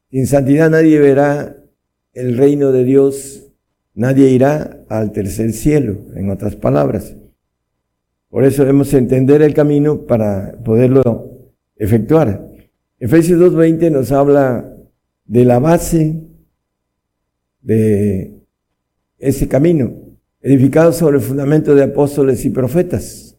sin 0.09 0.27
santidad 0.27 0.69
nadie 0.69 0.99
verá 0.99 1.57
el 2.13 2.37
reino 2.37 2.71
de 2.71 2.83
Dios, 2.83 3.51
nadie 3.95 4.29
irá 4.29 4.85
al 4.87 5.11
tercer 5.11 5.51
cielo, 5.53 5.97
en 6.15 6.29
otras 6.29 6.55
palabras. 6.55 7.15
Por 8.29 8.45
eso 8.45 8.61
debemos 8.61 8.93
entender 8.93 9.41
el 9.41 9.53
camino 9.53 10.05
para 10.05 10.57
poderlo 10.63 11.51
efectuar. 11.75 12.47
Efesios 12.99 13.39
2.20 13.41 13.91
nos 13.91 14.11
habla 14.11 14.77
de 15.25 15.43
la 15.43 15.59
base 15.59 16.21
de 17.61 18.39
ese 19.17 19.47
camino, 19.47 19.93
edificado 20.39 20.93
sobre 20.93 21.17
el 21.17 21.23
fundamento 21.23 21.73
de 21.75 21.83
apóstoles 21.83 22.45
y 22.45 22.51
profetas 22.51 23.30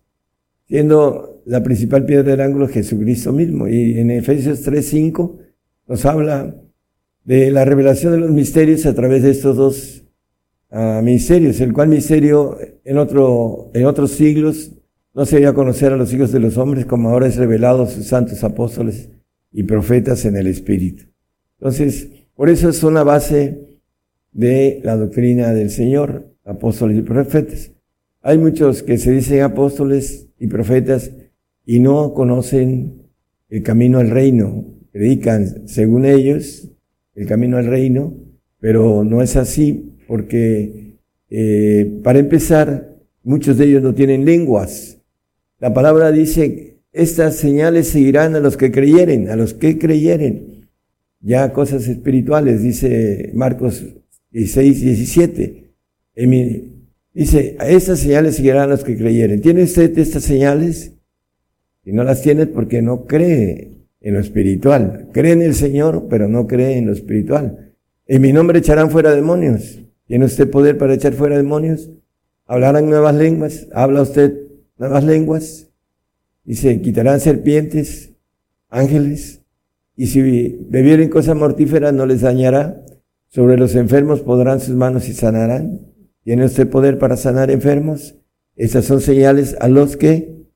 siendo 0.73 1.43
la 1.45 1.63
principal 1.63 2.07
piedra 2.07 2.31
del 2.31 2.41
ángulo 2.41 2.67
Jesucristo 2.67 3.31
mismo. 3.31 3.69
Y 3.69 3.99
en 3.99 4.11
Efesios 4.11 4.67
3.5 4.67 5.37
nos 5.87 6.07
habla 6.07 6.57
de 7.25 7.51
la 7.51 7.67
revelación 7.67 8.15
de 8.15 8.21
los 8.21 8.31
misterios 8.31 8.87
a 8.87 8.95
través 8.95 9.23
de 9.23 9.33
estos 9.33 9.55
dos 9.55 10.05
uh, 10.71 11.03
misterios, 11.03 11.61
el 11.61 11.75
cual 11.75 11.89
misterio 11.89 12.57
en, 12.87 12.97
otro, 12.97 13.71
en 13.75 13.85
otros 13.85 14.13
siglos 14.13 14.73
no 15.13 15.27
se 15.27 15.41
iba 15.41 15.51
a 15.51 15.55
conocer 15.55 15.93
a 15.93 15.99
los 15.99 16.11
hijos 16.15 16.33
de 16.33 16.41
los 16.41 16.57
hombres 16.57 16.87
como 16.87 17.11
ahora 17.11 17.27
es 17.27 17.37
revelado 17.37 17.83
a 17.83 17.87
sus 17.87 18.07
santos 18.07 18.43
apóstoles 18.43 19.11
y 19.53 19.65
profetas 19.65 20.25
en 20.25 20.37
el 20.37 20.47
Espíritu. 20.47 21.05
Entonces, 21.59 22.09
por 22.35 22.49
eso 22.49 22.71
es 22.71 22.83
una 22.83 23.03
base 23.03 23.79
de 24.33 24.81
la 24.83 24.97
doctrina 24.97 25.53
del 25.53 25.69
Señor, 25.69 26.35
apóstoles 26.47 26.97
y 26.97 27.03
profetas. 27.03 27.73
Hay 28.23 28.39
muchos 28.39 28.85
que 28.85 28.99
se 28.99 29.11
dicen 29.11 29.43
apóstoles 29.43 30.29
y 30.39 30.47
profetas 30.47 31.11
y 31.67 31.81
no 31.81 32.15
conocen 32.15 33.03
el 33.49 33.63
camino 33.65 33.99
al 33.99 34.11
reino. 34.11 34.65
Predican, 34.93 35.67
según 35.67 36.05
ellos, 36.05 36.69
el 37.17 37.27
camino 37.27 37.57
al 37.57 37.67
reino, 37.67 38.15
pero 38.61 39.03
no 39.03 39.23
es 39.23 39.35
así 39.35 39.97
porque, 40.07 40.99
eh, 41.31 42.01
para 42.05 42.21
empezar, 42.21 42.97
muchos 43.25 43.59
de 43.59 43.65
ellos 43.65 43.83
no 43.83 43.95
tienen 43.95 44.25
lenguas. 44.25 44.99
La 45.59 45.75
palabra 45.75 46.13
dice, 46.13 46.79
estas 46.93 47.37
señales 47.37 47.89
seguirán 47.89 48.37
a 48.37 48.41
los 48.41 48.57
que 48.57 48.71
creyeren, 48.71 49.31
a 49.31 49.37
los 49.37 49.53
que 49.53 49.79
creyeren. 49.79 50.69
Ya 51.21 51.53
cosas 51.53 51.89
espirituales, 51.89 52.63
dice 52.63 53.33
Marcos 53.35 53.85
16, 54.31 54.81
17. 54.81 55.73
En 56.15 56.31
mi, 56.31 56.72
Dice, 57.15 57.57
a 57.59 57.69
estas 57.69 58.01
señales 58.01 58.37
seguirán 58.37 58.71
los 58.71 58.85
que 58.85 58.97
creyeren. 58.97 59.41
¿Tiene 59.41 59.65
usted 59.65 59.99
estas 59.99 60.23
señales? 60.23 60.93
Y 61.85 61.93
no 61.93 62.05
las 62.05 62.23
tiene 62.23 62.47
porque 62.47 62.81
no 62.81 63.05
cree 63.07 63.73
en 64.01 64.15
lo 64.15 64.21
espiritual. 64.21 65.09
Cree 65.13 65.33
en 65.33 65.43
el 65.43 65.55
Señor, 65.55 66.07
pero 66.09 66.29
no 66.29 66.47
cree 66.47 66.79
en 66.79 66.87
lo 66.87 66.93
espiritual. 66.93 67.75
En 68.07 68.23
mi 68.23 68.33
nombre 68.33 68.59
echarán 68.59 68.91
fuera 68.91 69.15
demonios. 69.15 69.81
¿Tiene 70.07 70.25
usted 70.25 70.51
poder 70.51 70.79
para 70.79 70.95
echar 70.95 71.13
fuera 71.13 71.37
demonios? 71.37 71.91
¿Hablarán 72.47 72.89
nuevas 72.89 73.15
lenguas? 73.15 73.69
¿Habla 73.73 74.03
usted 74.03 74.35
nuevas 74.79 75.05
lenguas? 75.05 75.69
Dice, 76.45 76.81
quitarán 76.81 77.21
serpientes, 77.21 78.13
ángeles, 78.69 79.43
y 79.97 80.07
si 80.07 80.59
bebieren 80.69 81.09
cosas 81.09 81.37
mortíferas 81.37 81.93
no 81.93 82.07
les 82.07 82.23
dañará. 82.23 82.85
Sobre 83.29 83.57
los 83.57 83.75
enfermos 83.75 84.21
podrán 84.21 84.61
sus 84.61 84.75
manos 84.75 85.09
y 85.09 85.13
sanarán. 85.13 85.92
¿Tiene 86.25 86.45
usted 86.45 86.69
poder 86.69 86.99
para 86.99 87.17
sanar 87.17 87.51
enfermos? 87.51 88.17
Esas 88.57 88.85
son 88.85 89.01
señales 89.01 89.57
a 89.61 89.69
los 89.69 89.97
que 89.97 90.47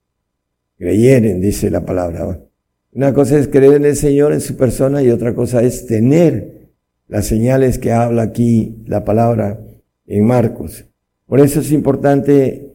creyeren, 0.79 1.41
dice 1.41 1.71
la 1.71 1.85
palabra. 1.85 2.41
Una 2.93 3.13
cosa 3.13 3.39
es 3.39 3.49
creer 3.49 3.75
en 3.75 3.85
el 3.85 3.97
Señor, 3.97 4.33
en 4.33 4.41
su 4.41 4.57
persona, 4.57 5.03
y 5.03 5.11
otra 5.11 5.35
cosa 5.35 5.63
es 5.63 5.87
tener 5.87 6.71
las 7.09 7.27
señales 7.27 7.79
que 7.79 7.93
habla 7.93 8.23
aquí 8.23 8.83
la 8.87 9.05
palabra 9.05 9.61
en 10.07 10.25
Marcos. 10.25 10.87
Por 11.27 11.41
eso 11.41 11.61
es 11.61 11.73
importante 11.73 12.75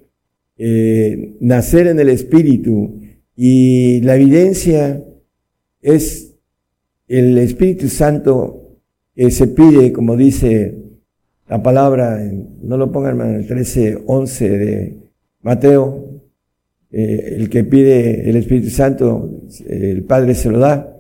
eh, 0.58 1.38
nacer 1.40 1.88
en 1.88 2.00
el 2.00 2.10
Espíritu 2.10 3.02
y 3.36 4.02
la 4.02 4.16
evidencia 4.16 5.04
es 5.82 6.36
el 7.08 7.38
Espíritu 7.38 7.88
Santo 7.88 8.80
que 9.16 9.32
se 9.32 9.48
pide, 9.48 9.92
como 9.92 10.16
dice 10.18 10.78
la 11.52 11.62
palabra, 11.62 12.18
no 12.62 12.78
lo 12.78 12.94
pongan 12.94 13.20
en 13.20 13.36
el 13.36 13.46
13, 13.46 14.04
11 14.06 14.50
de 14.58 14.98
Mateo, 15.42 16.22
eh, 16.90 17.36
el 17.40 17.50
que 17.50 17.66
pide 17.66 18.30
el 18.30 18.38
Espíritu 18.38 18.70
Santo, 18.70 19.42
el 19.68 20.06
Padre 20.06 20.34
se 20.34 20.50
lo 20.50 20.60
da, 20.60 20.96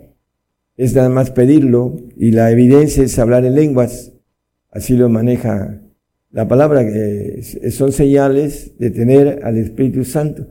es 0.75 0.93
nada 0.93 1.07
más 1.07 1.31
pedirlo 1.31 1.95
y 2.17 2.31
la 2.31 2.51
evidencia 2.51 3.01
es 3.01 3.17
hablar 3.17 3.45
en 3.45 3.55
lenguas, 3.55 4.11
así 4.71 4.97
lo 4.97 5.07
maneja 5.07 5.79
la 6.31 6.49
palabra, 6.49 6.85
son 7.69 7.93
señales 7.93 8.77
de 8.77 8.91
tener 8.91 9.45
al 9.45 9.57
Espíritu 9.57 10.03
Santo 10.03 10.47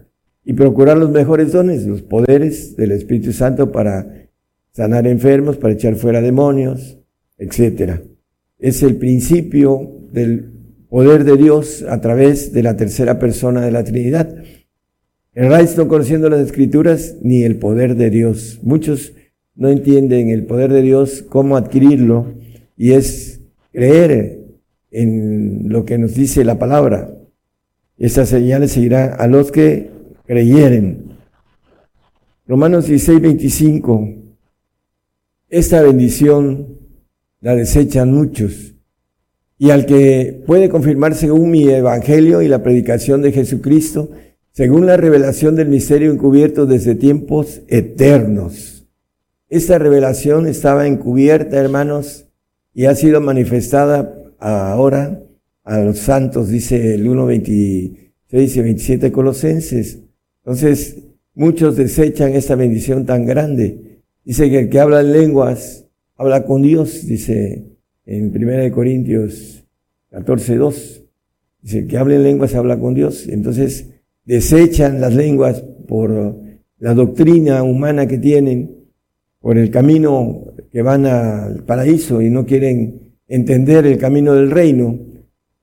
y 0.46 0.54
procurar 0.54 0.96
los 0.96 1.10
mejores 1.10 1.52
dones, 1.52 1.84
los 1.84 2.00
poderes 2.00 2.74
del 2.74 2.92
Espíritu 2.92 3.34
Santo 3.34 3.70
para 3.70 4.30
sanar 4.72 5.06
enfermos, 5.06 5.58
para 5.58 5.74
echar 5.74 5.96
fuera 5.96 6.22
demonios, 6.22 6.98
etc. 7.36 8.00
Es 8.60 8.82
el 8.82 8.96
principio 8.96 9.90
del 10.12 10.52
poder 10.88 11.24
de 11.24 11.36
Dios 11.36 11.82
a 11.88 12.00
través 12.00 12.52
de 12.52 12.62
la 12.62 12.76
tercera 12.76 13.18
persona 13.18 13.62
de 13.62 13.70
la 13.70 13.84
Trinidad. 13.84 14.34
El 15.32 15.48
Reich 15.48 15.76
no 15.76 15.88
conociendo 15.88 16.28
las 16.28 16.40
escrituras 16.40 17.16
ni 17.22 17.42
el 17.44 17.58
poder 17.58 17.96
de 17.96 18.10
Dios. 18.10 18.58
Muchos 18.62 19.12
no 19.54 19.68
entienden 19.68 20.28
el 20.28 20.44
poder 20.44 20.72
de 20.72 20.82
Dios, 20.82 21.24
cómo 21.28 21.56
adquirirlo, 21.56 22.34
y 22.76 22.92
es 22.92 23.40
creer 23.72 24.40
en 24.90 25.68
lo 25.68 25.84
que 25.84 25.98
nos 25.98 26.14
dice 26.14 26.44
la 26.44 26.58
palabra. 26.58 27.14
Estas 27.96 28.30
señales 28.30 28.72
seguirán 28.72 29.12
a 29.18 29.26
los 29.26 29.52
que 29.52 29.90
creyeren. 30.26 31.12
Romanos 32.46 32.86
16, 32.86 33.20
25. 33.20 34.08
Esta 35.48 35.82
bendición 35.82 36.79
la 37.40 37.54
desechan 37.54 38.12
muchos. 38.12 38.74
Y 39.58 39.70
al 39.70 39.86
que 39.86 40.42
puede 40.46 40.68
confirmar 40.68 41.14
según 41.14 41.50
mi 41.50 41.68
evangelio 41.68 42.42
y 42.42 42.48
la 42.48 42.62
predicación 42.62 43.22
de 43.22 43.32
Jesucristo, 43.32 44.10
según 44.52 44.86
la 44.86 44.96
revelación 44.96 45.54
del 45.54 45.68
misterio 45.68 46.10
encubierto 46.10 46.66
desde 46.66 46.94
tiempos 46.94 47.62
eternos. 47.68 48.86
Esta 49.48 49.78
revelación 49.78 50.46
estaba 50.46 50.86
encubierta, 50.86 51.56
hermanos, 51.56 52.26
y 52.72 52.86
ha 52.86 52.94
sido 52.94 53.20
manifestada 53.20 54.14
ahora 54.38 55.22
a 55.64 55.80
los 55.80 55.98
santos, 55.98 56.48
dice 56.48 56.94
el 56.94 57.06
1.26 57.06 58.56
y 58.56 58.60
27 58.60 59.12
Colosenses. 59.12 59.98
Entonces, 60.44 60.98
muchos 61.34 61.76
desechan 61.76 62.32
esta 62.32 62.54
bendición 62.54 63.04
tan 63.06 63.26
grande. 63.26 64.02
Dice 64.24 64.48
que 64.48 64.60
el 64.60 64.68
que 64.68 64.80
habla 64.80 65.00
en 65.00 65.12
lenguas 65.12 65.89
habla 66.20 66.44
con 66.44 66.60
Dios, 66.60 67.06
dice 67.06 67.64
en 68.04 68.30
1 68.36 68.74
Corintios 68.74 69.64
14.2. 70.12 71.06
Dice, 71.62 71.78
el 71.78 71.86
que 71.86 71.96
habla 71.96 72.16
en 72.16 72.24
lenguas 72.24 72.54
habla 72.54 72.78
con 72.78 72.92
Dios. 72.92 73.26
Entonces, 73.26 73.88
desechan 74.26 75.00
las 75.00 75.14
lenguas 75.14 75.64
por 75.88 76.36
la 76.78 76.92
doctrina 76.92 77.62
humana 77.62 78.06
que 78.06 78.18
tienen, 78.18 78.84
por 79.40 79.56
el 79.56 79.70
camino 79.70 80.52
que 80.70 80.82
van 80.82 81.06
al 81.06 81.64
paraíso 81.64 82.20
y 82.20 82.28
no 82.28 82.44
quieren 82.44 83.14
entender 83.26 83.86
el 83.86 83.96
camino 83.96 84.34
del 84.34 84.50
reino, 84.50 84.98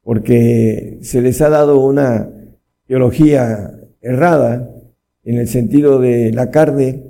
porque 0.02 0.98
se 1.02 1.22
les 1.22 1.40
ha 1.42 1.50
dado 1.50 1.86
una 1.86 2.32
teología 2.88 3.80
errada 4.02 4.74
en 5.24 5.38
el 5.38 5.48
sentido 5.48 6.00
de 6.00 6.32
la 6.32 6.50
carne 6.50 7.04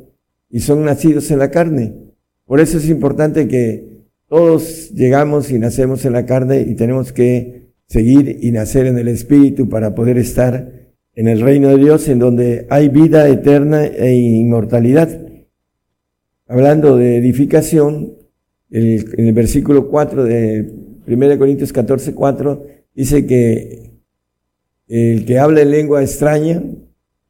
y 0.49 0.59
son 0.59 0.83
nacidos 0.83 1.31
en 1.31 1.39
la 1.39 1.49
carne. 1.49 2.06
Por 2.47 2.61
eso 2.61 2.77
es 2.77 2.89
importante 2.89 3.47
que 3.47 4.05
todos 4.29 4.91
llegamos 4.91 5.51
y 5.51 5.59
nacemos 5.59 6.05
en 6.05 6.13
la 6.13 6.25
carne 6.25 6.61
y 6.61 6.75
tenemos 6.75 7.11
que 7.11 7.67
seguir 7.87 8.39
y 8.41 8.51
nacer 8.51 8.87
en 8.87 8.97
el 8.97 9.09
Espíritu 9.09 9.67
para 9.67 9.93
poder 9.93 10.17
estar 10.17 10.71
en 11.13 11.27
el 11.27 11.41
reino 11.41 11.69
de 11.69 11.77
Dios, 11.77 12.07
en 12.07 12.19
donde 12.19 12.65
hay 12.69 12.87
vida 12.87 13.27
eterna 13.27 13.85
e 13.85 14.13
inmortalidad. 14.13 15.09
Hablando 16.47 16.95
de 16.95 17.17
edificación, 17.17 18.13
en 18.69 19.25
el 19.25 19.33
versículo 19.33 19.89
4 19.89 20.23
de 20.23 20.71
1 21.05 21.37
Corintios 21.37 21.73
14, 21.73 22.13
4, 22.13 22.65
dice 22.95 23.25
que 23.25 23.91
el 24.87 25.25
que 25.25 25.39
habla 25.39 25.61
en 25.61 25.71
lengua 25.71 26.01
extraña 26.01 26.63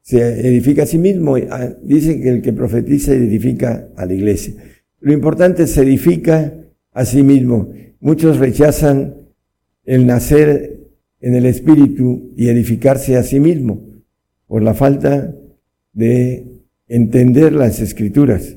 se 0.02 0.46
edifica 0.46 0.84
a 0.84 0.86
sí 0.86 0.98
mismo. 0.98 1.36
Ah, 1.50 1.70
dice 1.82 2.20
que 2.20 2.28
el 2.28 2.42
que 2.42 2.52
profetiza 2.52 3.12
edifica 3.12 3.88
a 3.96 4.06
la 4.06 4.14
iglesia. 4.14 4.54
Lo 5.00 5.12
importante 5.12 5.64
es 5.64 5.76
edifica 5.78 6.54
a 6.92 7.04
sí 7.04 7.22
mismo. 7.22 7.72
Muchos 8.00 8.38
rechazan 8.38 9.14
el 9.84 10.06
nacer 10.06 10.80
en 11.20 11.34
el 11.34 11.46
espíritu 11.46 12.32
y 12.36 12.48
edificarse 12.48 13.16
a 13.16 13.22
sí 13.22 13.40
mismo 13.40 13.82
por 14.46 14.62
la 14.62 14.74
falta 14.74 15.34
de 15.92 16.46
entender 16.88 17.52
las 17.52 17.80
escrituras, 17.80 18.56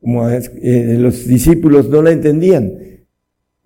como 0.00 0.28
eh, 0.30 0.96
los 0.98 1.26
discípulos 1.26 1.88
no 1.88 2.02
la 2.02 2.12
entendían. 2.12 2.72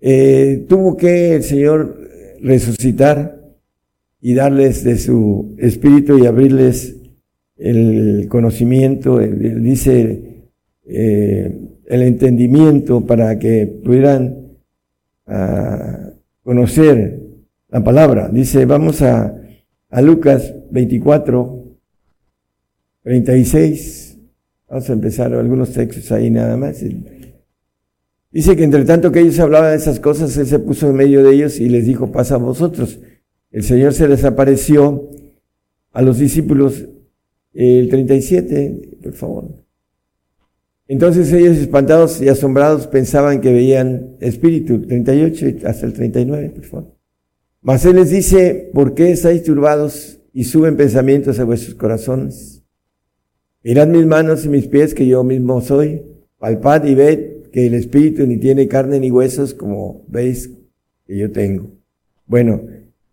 Eh, 0.01 0.65
tuvo 0.67 0.97
que 0.97 1.35
el 1.35 1.43
Señor 1.43 2.09
resucitar 2.41 3.39
y 4.21 4.33
darles 4.33 4.83
de 4.83 4.97
su 4.97 5.55
espíritu 5.57 6.17
y 6.17 6.25
abrirles 6.25 6.95
el 7.57 8.27
conocimiento, 8.29 9.19
dice 9.19 10.47
eh, 10.85 11.59
el 11.89 12.03
entendimiento 12.03 13.05
para 13.05 13.37
que 13.39 13.65
pudieran 13.83 14.53
ah, 15.25 16.11
conocer 16.43 17.19
la 17.67 17.83
palabra. 17.83 18.29
Dice, 18.29 18.65
vamos 18.65 19.01
a, 19.01 19.35
a 19.89 20.01
Lucas 20.01 20.53
24, 20.71 21.65
36. 23.03 24.19
Vamos 24.69 24.89
a 24.89 24.93
empezar 24.93 25.33
algunos 25.33 25.73
textos 25.73 26.11
ahí 26.11 26.29
nada 26.29 26.55
más. 26.57 26.83
Dice 28.31 28.55
que 28.55 28.63
entre 28.63 28.85
tanto 28.85 29.11
que 29.11 29.21
ellos 29.21 29.39
hablaban 29.39 29.71
de 29.71 29.77
esas 29.77 29.99
cosas, 29.99 30.37
Él 30.37 30.45
se 30.45 30.59
puso 30.59 30.87
en 30.91 30.95
medio 30.95 31.23
de 31.23 31.33
ellos 31.33 31.59
y 31.59 31.69
les 31.69 31.87
dijo, 31.87 32.11
pasa 32.11 32.35
a 32.35 32.37
vosotros. 32.37 32.99
El 33.49 33.63
Señor 33.63 33.93
se 33.93 34.07
les 34.07 34.23
apareció 34.23 35.09
a 35.91 36.03
los 36.03 36.19
discípulos, 36.19 36.87
el 37.51 37.89
37, 37.89 38.99
por 39.01 39.13
favor. 39.13 39.68
Entonces 40.89 41.31
ellos 41.31 41.57
espantados 41.57 42.19
y 42.19 42.29
asombrados 42.29 42.87
pensaban 42.87 43.41
que 43.41 43.53
veían 43.53 44.17
espíritu, 44.19 44.81
38 44.81 45.67
hasta 45.67 45.85
el 45.85 45.93
39, 45.93 46.49
por 46.49 46.63
favor. 46.65 46.95
Mas 47.61 47.85
Él 47.85 47.97
les 47.97 48.09
dice, 48.09 48.71
¿por 48.73 48.95
qué 48.95 49.11
estáis 49.11 49.43
turbados 49.43 50.19
y 50.33 50.45
suben 50.45 50.77
pensamientos 50.77 51.39
a 51.39 51.43
vuestros 51.43 51.75
corazones? 51.75 52.63
Mirad 53.63 53.87
mis 53.87 54.07
manos 54.07 54.45
y 54.45 54.49
mis 54.49 54.65
pies 54.65 54.95
que 54.95 55.05
yo 55.05 55.23
mismo 55.23 55.61
soy. 55.61 56.01
Palpad 56.39 56.85
y 56.85 56.95
ved 56.95 57.49
que 57.51 57.67
el 57.67 57.75
espíritu 57.75 58.25
ni 58.25 58.37
tiene 58.37 58.67
carne 58.67 58.99
ni 58.99 59.11
huesos 59.11 59.53
como 59.53 60.05
veis 60.07 60.49
que 61.05 61.15
yo 61.15 61.31
tengo. 61.31 61.69
Bueno, 62.25 62.63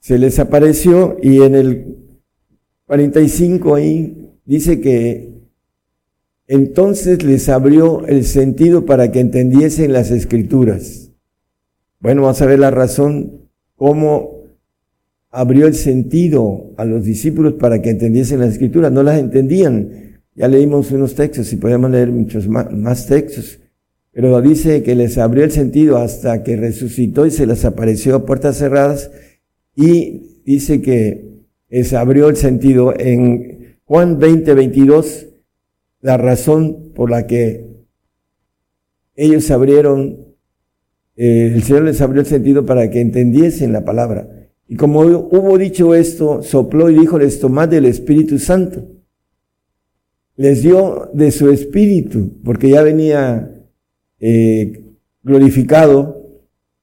se 0.01 0.19
les 0.19 0.39
apareció 0.39 1.19
y 1.23 1.43
en 1.43 1.55
el 1.55 1.97
45 2.87 3.75
ahí 3.75 4.33
dice 4.47 4.81
que 4.81 5.36
entonces 6.49 7.23
les 7.25 7.49
abrió 7.49 8.07
el 8.07 8.25
sentido 8.25 8.85
para 8.85 9.11
que 9.11 9.21
entendiesen 9.21 9.93
las 9.93 10.11
escrituras. 10.11 11.11
Bueno, 12.01 12.23
vamos 12.23 12.41
a 12.41 12.47
ver 12.47 12.59
la 12.59 12.71
razón, 12.71 13.49
cómo 13.75 14.37
abrió 15.31 15.67
el 15.67 15.75
sentido 15.75 16.73
a 16.77 16.85
los 16.85 17.05
discípulos 17.05 17.55
para 17.55 17.83
que 17.83 17.91
entendiesen 17.91 18.41
las 18.41 18.53
escrituras. 18.53 18.91
No 18.91 19.03
las 19.03 19.19
entendían. 19.19 20.21
Ya 20.35 20.49
leímos 20.49 20.91
unos 20.93 21.15
textos 21.15 21.53
y 21.53 21.57
podemos 21.57 21.91
leer 21.91 22.11
muchos 22.11 22.49
más, 22.49 23.07
textos. 23.07 23.59
Pero 24.13 24.41
dice 24.41 24.83
que 24.83 24.95
les 24.95 25.19
abrió 25.19 25.45
el 25.45 25.51
sentido 25.51 25.99
hasta 25.99 26.43
que 26.43 26.57
resucitó 26.57 27.27
y 27.27 27.31
se 27.31 27.47
les 27.47 27.65
apareció 27.65 28.17
a 28.17 28.25
puertas 28.25 28.57
cerradas. 28.57 29.11
Y 29.75 30.41
dice 30.47 30.81
que 30.81 31.45
les 31.69 31.93
abrió 31.93 32.29
el 32.29 32.37
sentido 32.37 32.95
en 32.99 33.79
Juan 33.85 34.19
20, 34.19 34.55
22, 34.55 35.26
la 36.07 36.17
razón 36.17 36.93
por 36.95 37.11
la 37.11 37.27
que 37.27 37.67
ellos 39.17 39.51
abrieron, 39.51 40.37
eh, 41.17 41.51
el 41.53 41.65
Señor 41.65 41.83
les 41.83 42.01
abrió 42.01 42.21
el 42.21 42.29
sentido 42.29 42.65
para 42.65 42.89
que 42.91 43.01
entendiesen 43.01 43.73
la 43.73 43.85
palabra. 43.85 44.49
Y 44.69 44.77
como 44.77 45.01
hubo 45.01 45.59
dicho 45.59 45.97
esto, 45.97 46.45
sopló 46.45 46.91
y 46.91 46.95
dijo, 46.95 47.19
les 47.19 47.41
tomad 47.41 47.69
del 47.69 47.87
Espíritu 47.87 48.39
Santo. 48.39 48.87
Les 50.37 50.63
dio 50.63 51.11
de 51.13 51.33
su 51.33 51.51
Espíritu, 51.51 52.41
porque 52.45 52.69
ya 52.69 52.83
venía 52.83 53.67
eh, 54.21 54.85
glorificado, 55.25 56.23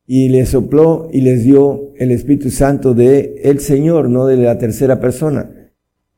y 0.05 0.27
les 0.27 0.49
sopló 0.49 1.07
y 1.13 1.21
les 1.21 1.45
dio 1.45 1.93
el 1.95 2.11
Espíritu 2.11 2.49
Santo 2.49 2.93
de 2.93 3.39
el 3.45 3.61
Señor, 3.61 4.09
no 4.09 4.27
de 4.27 4.35
la 4.35 4.57
tercera 4.57 4.99
persona. 4.99 5.71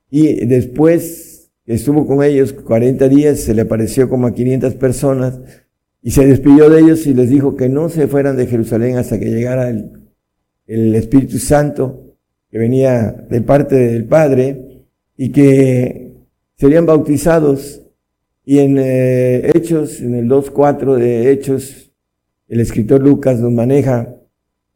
Y 0.10 0.44
después 0.48 1.35
estuvo 1.66 2.06
con 2.06 2.24
ellos 2.24 2.54
40 2.54 3.08
días, 3.10 3.40
se 3.40 3.54
le 3.54 3.64
apareció 3.64 4.10
como 4.10 4.28
a 4.28 4.34
500 4.34 4.76
personas, 4.76 5.40
y 6.02 6.12
se 6.12 6.26
despidió 6.28 6.70
de 6.70 6.82
ellos 6.82 7.08
y 7.08 7.14
les 7.14 7.30
dijo 7.30 7.56
que 7.56 7.70
no 7.70 7.90
se 7.90 8.08
fueran 8.08 8.38
de 8.38 8.46
Jerusalén 8.48 8.98
hasta 8.98 9.20
que 9.20 9.26
llegara 9.26 9.70
el 9.70 10.06
el 10.68 10.96
Espíritu 10.96 11.38
Santo 11.38 12.16
que 12.50 12.58
venía 12.58 13.12
de 13.30 13.42
parte 13.42 13.76
del 13.76 14.06
Padre 14.06 14.88
y 15.18 15.32
que 15.32 16.14
serían 16.56 16.86
bautizados. 16.86 17.82
Y 18.48 18.60
en 18.60 18.78
eh, 18.78 19.52
Hechos, 19.56 20.02
en 20.02 20.14
el 20.16 20.30
2.4 20.30 20.96
de 20.98 21.32
Hechos, 21.32 21.92
el 22.48 22.62
escritor 22.62 23.02
Lucas 23.02 23.40
nos 23.40 23.52
maneja, 23.52 24.16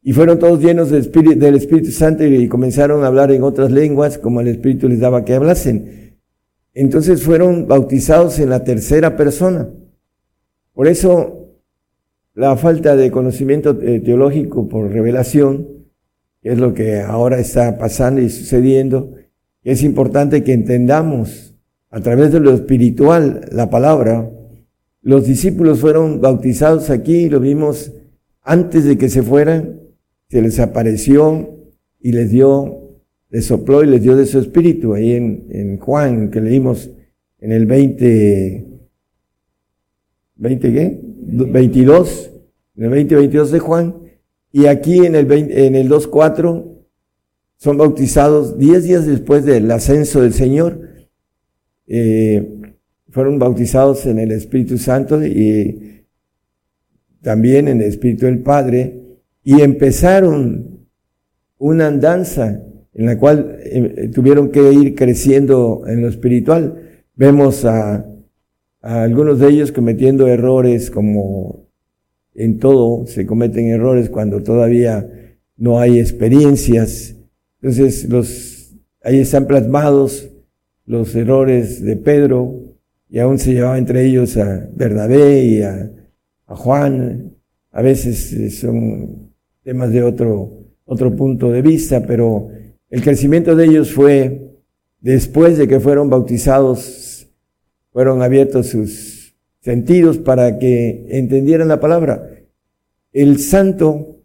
y 0.02 0.12
fueron 0.12 0.38
todos 0.38 0.60
llenos 0.60 0.90
del 0.90 1.02
Espíritu, 1.02 1.38
del 1.38 1.54
Espíritu 1.54 1.90
Santo 1.90 2.24
y 2.24 2.48
comenzaron 2.48 3.04
a 3.04 3.06
hablar 3.06 3.30
en 3.30 3.42
otras 3.42 3.70
lenguas 3.70 4.18
como 4.18 4.40
el 4.40 4.48
Espíritu 4.48 4.88
les 4.88 4.98
daba 4.98 5.24
que 5.24 5.34
hablasen. 5.34 6.09
Entonces 6.80 7.22
fueron 7.22 7.68
bautizados 7.68 8.38
en 8.38 8.48
la 8.48 8.64
tercera 8.64 9.14
persona 9.14 9.68
Por 10.72 10.88
eso, 10.88 11.58
la 12.32 12.56
falta 12.56 12.96
de 12.96 13.10
conocimiento 13.10 13.78
eh, 13.82 14.00
teológico 14.00 14.66
por 14.66 14.90
revelación, 14.90 15.68
que 16.40 16.52
es 16.52 16.58
lo 16.58 16.72
que 16.72 17.02
ahora 17.02 17.38
está 17.38 17.76
pasando 17.76 18.22
y 18.22 18.30
sucediendo, 18.30 19.12
es 19.62 19.82
importante 19.82 20.42
que 20.42 20.54
entendamos 20.54 21.54
a 21.90 22.00
través 22.00 22.32
de 22.32 22.40
lo 22.40 22.54
espiritual 22.54 23.42
la 23.52 23.68
palabra. 23.68 24.30
Los 25.02 25.26
discípulos 25.26 25.80
fueron 25.80 26.22
bautizados 26.22 26.88
aquí, 26.88 27.28
lo 27.28 27.40
vimos 27.40 27.92
antes 28.40 28.86
de 28.86 28.96
que 28.96 29.10
se 29.10 29.22
fueran, 29.22 29.80
se 30.30 30.40
les 30.40 30.58
apareció 30.58 31.58
y 32.00 32.12
les 32.12 32.30
dio, 32.30 32.89
les 33.30 33.46
sopló 33.46 33.82
y 33.82 33.86
les 33.86 34.02
dio 34.02 34.16
de 34.16 34.26
su 34.26 34.38
espíritu, 34.38 34.94
ahí 34.94 35.12
en, 35.12 35.46
en 35.50 35.78
Juan, 35.78 36.30
que 36.30 36.40
leímos 36.40 36.90
en 37.38 37.52
el 37.52 37.66
20, 37.66 38.66
20 40.36 40.72
qué? 40.72 41.00
22, 41.02 42.30
en 42.76 42.84
el 42.84 42.90
20, 42.90 43.14
22 43.14 43.50
de 43.52 43.58
Juan, 43.60 43.94
y 44.52 44.66
aquí 44.66 45.06
en 45.06 45.14
el, 45.14 45.30
en 45.30 45.76
el 45.76 45.88
2.4 45.88 46.66
son 47.56 47.76
bautizados 47.76 48.58
10 48.58 48.84
días 48.84 49.06
después 49.06 49.44
del 49.44 49.70
ascenso 49.70 50.22
del 50.22 50.32
Señor, 50.32 50.88
eh, 51.86 52.56
fueron 53.10 53.38
bautizados 53.38 54.06
en 54.06 54.18
el 54.18 54.32
Espíritu 54.32 54.78
Santo 54.78 55.24
y 55.24 56.06
también 57.22 57.68
en 57.68 57.80
el 57.80 57.88
Espíritu 57.88 58.26
del 58.26 58.40
Padre, 58.40 59.18
y 59.44 59.60
empezaron 59.60 60.88
una 61.58 61.86
andanza 61.86 62.64
en 62.94 63.06
la 63.06 63.18
cual 63.18 63.58
eh, 63.62 64.10
tuvieron 64.12 64.50
que 64.50 64.72
ir 64.72 64.94
creciendo 64.94 65.82
en 65.86 66.02
lo 66.02 66.08
espiritual. 66.08 67.04
Vemos 67.14 67.64
a, 67.64 68.06
algunos 68.80 69.38
de 69.38 69.48
ellos 69.48 69.72
cometiendo 69.72 70.26
errores 70.26 70.90
como 70.90 71.68
en 72.34 72.58
todo 72.58 73.06
se 73.06 73.26
cometen 73.26 73.66
errores 73.66 74.08
cuando 74.08 74.42
todavía 74.42 75.06
no 75.56 75.78
hay 75.78 75.98
experiencias. 75.98 77.16
Entonces, 77.60 78.08
los, 78.08 78.74
ahí 79.02 79.18
están 79.18 79.46
plasmados 79.46 80.30
los 80.86 81.14
errores 81.14 81.82
de 81.82 81.96
Pedro, 81.96 82.70
y 83.10 83.18
aún 83.18 83.38
se 83.38 83.52
llevaba 83.52 83.76
entre 83.76 84.06
ellos 84.06 84.36
a 84.36 84.68
Bernabé 84.72 85.44
y 85.44 85.62
a, 85.62 85.90
a 86.46 86.56
Juan. 86.56 87.34
A 87.72 87.82
veces 87.82 88.32
eh, 88.32 88.50
son 88.50 89.32
temas 89.62 89.92
de 89.92 90.02
otro, 90.02 90.68
otro 90.84 91.14
punto 91.14 91.50
de 91.50 91.60
vista, 91.60 92.04
pero 92.06 92.48
el 92.90 93.02
crecimiento 93.02 93.54
de 93.54 93.66
ellos 93.66 93.92
fue 93.92 94.50
después 95.00 95.56
de 95.56 95.68
que 95.68 95.78
fueron 95.78 96.10
bautizados, 96.10 97.28
fueron 97.92 98.20
abiertos 98.20 98.66
sus 98.66 99.36
sentidos 99.60 100.18
para 100.18 100.58
que 100.58 101.06
entendieran 101.10 101.68
la 101.68 101.78
palabra. 101.78 102.28
El 103.12 103.38
santo 103.38 104.18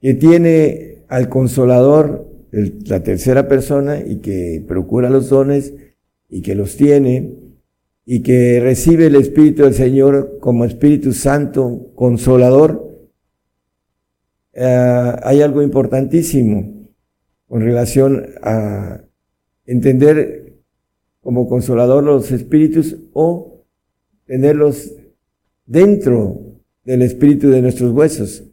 que 0.00 0.12
tiene 0.14 1.04
al 1.08 1.30
consolador, 1.30 2.30
la 2.50 3.02
tercera 3.02 3.48
persona, 3.48 4.00
y 4.00 4.16
que 4.16 4.62
procura 4.66 5.08
los 5.08 5.30
dones, 5.30 5.72
y 6.28 6.42
que 6.42 6.54
los 6.54 6.76
tiene, 6.76 7.36
y 8.04 8.22
que 8.22 8.60
recibe 8.60 9.06
el 9.06 9.16
Espíritu 9.16 9.62
del 9.62 9.74
Señor 9.74 10.38
como 10.40 10.64
Espíritu 10.66 11.12
Santo, 11.12 11.90
consolador, 11.94 13.08
eh, 14.52 15.12
hay 15.22 15.40
algo 15.42 15.62
importantísimo 15.62 16.75
con 17.48 17.60
relación 17.60 18.26
a 18.42 19.00
entender 19.64 20.54
como 21.20 21.48
consolador 21.48 22.04
los 22.04 22.30
espíritus 22.30 22.96
o 23.12 23.64
tenerlos 24.26 24.92
dentro 25.64 26.40
del 26.84 27.02
espíritu 27.02 27.48
de 27.48 27.62
nuestros 27.62 27.92
huesos, 27.92 28.44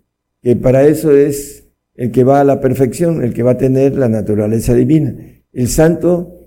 que 0.41 0.55
para 0.55 0.87
eso 0.87 1.11
es 1.11 1.67
el 1.95 2.11
que 2.11 2.23
va 2.23 2.41
a 2.41 2.43
la 2.43 2.59
perfección, 2.59 3.23
el 3.23 3.33
que 3.33 3.43
va 3.43 3.51
a 3.51 3.57
tener 3.57 3.95
la 3.95 4.09
naturaleza 4.09 4.73
divina. 4.73 5.15
El 5.51 5.67
santo 5.67 6.39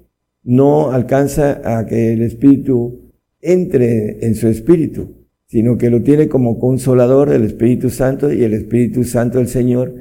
no 0.43 0.91
alcanza 0.91 1.61
a 1.65 1.87
que 1.87 2.13
el 2.13 2.23
espíritu 2.23 3.07
entre 3.41 4.27
en 4.27 4.35
su 4.35 4.49
espíritu, 4.49 5.27
sino 5.47 5.79
que 5.79 5.91
lo 5.91 6.03
tiene 6.03 6.29
como 6.29 6.59
consolador 6.59 7.33
el 7.33 7.45
Espíritu 7.45 7.91
Santo 7.91 8.33
y 8.33 8.43
el 8.43 8.55
Espíritu 8.55 9.05
Santo 9.05 9.39
del 9.39 9.47
Señor 9.47 9.95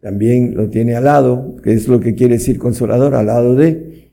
también 0.00 0.54
lo 0.54 0.68
tiene 0.68 0.94
al 0.94 1.04
lado, 1.04 1.56
que 1.62 1.72
es 1.72 1.88
lo 1.88 2.00
que 2.00 2.14
quiere 2.14 2.34
decir 2.34 2.58
consolador, 2.58 3.14
al 3.14 3.26
lado 3.26 3.54
de. 3.54 4.12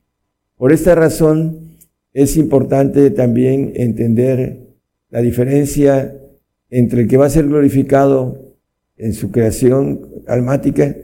Por 0.56 0.72
esta 0.72 0.96
razón 0.96 1.78
es 2.14 2.38
importante 2.38 3.10
también 3.12 3.74
entender 3.76 4.68
la 5.10 5.22
diferencia 5.22 6.16
entre 6.70 7.02
el 7.02 7.08
que 7.08 7.18
va 7.18 7.26
a 7.26 7.30
ser 7.30 7.48
glorificado 7.48 8.56
en 8.98 9.14
su 9.14 9.32
creación 9.32 10.08
almática 10.28 10.96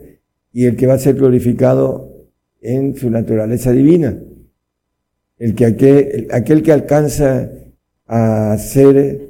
y 0.52 0.64
el 0.64 0.76
que 0.76 0.86
va 0.86 0.94
a 0.94 0.98
ser 0.98 1.14
glorificado 1.14 2.28
en 2.60 2.96
su 2.96 3.10
naturaleza 3.10 3.72
divina. 3.72 4.18
El 5.38 5.54
que 5.54 5.66
aquel, 5.66 6.28
aquel 6.32 6.62
que 6.62 6.72
alcanza 6.72 7.50
a 8.06 8.56
ser 8.58 9.28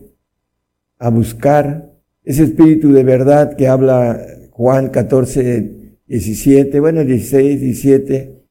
a 0.98 1.10
buscar 1.10 1.92
ese 2.24 2.44
espíritu 2.44 2.92
de 2.92 3.04
verdad 3.04 3.56
que 3.56 3.68
habla 3.68 4.24
Juan 4.60 4.90
14, 4.90 5.96
17, 6.06 6.80
bueno, 6.80 7.02
16, 7.02 7.62
17, 7.62 8.44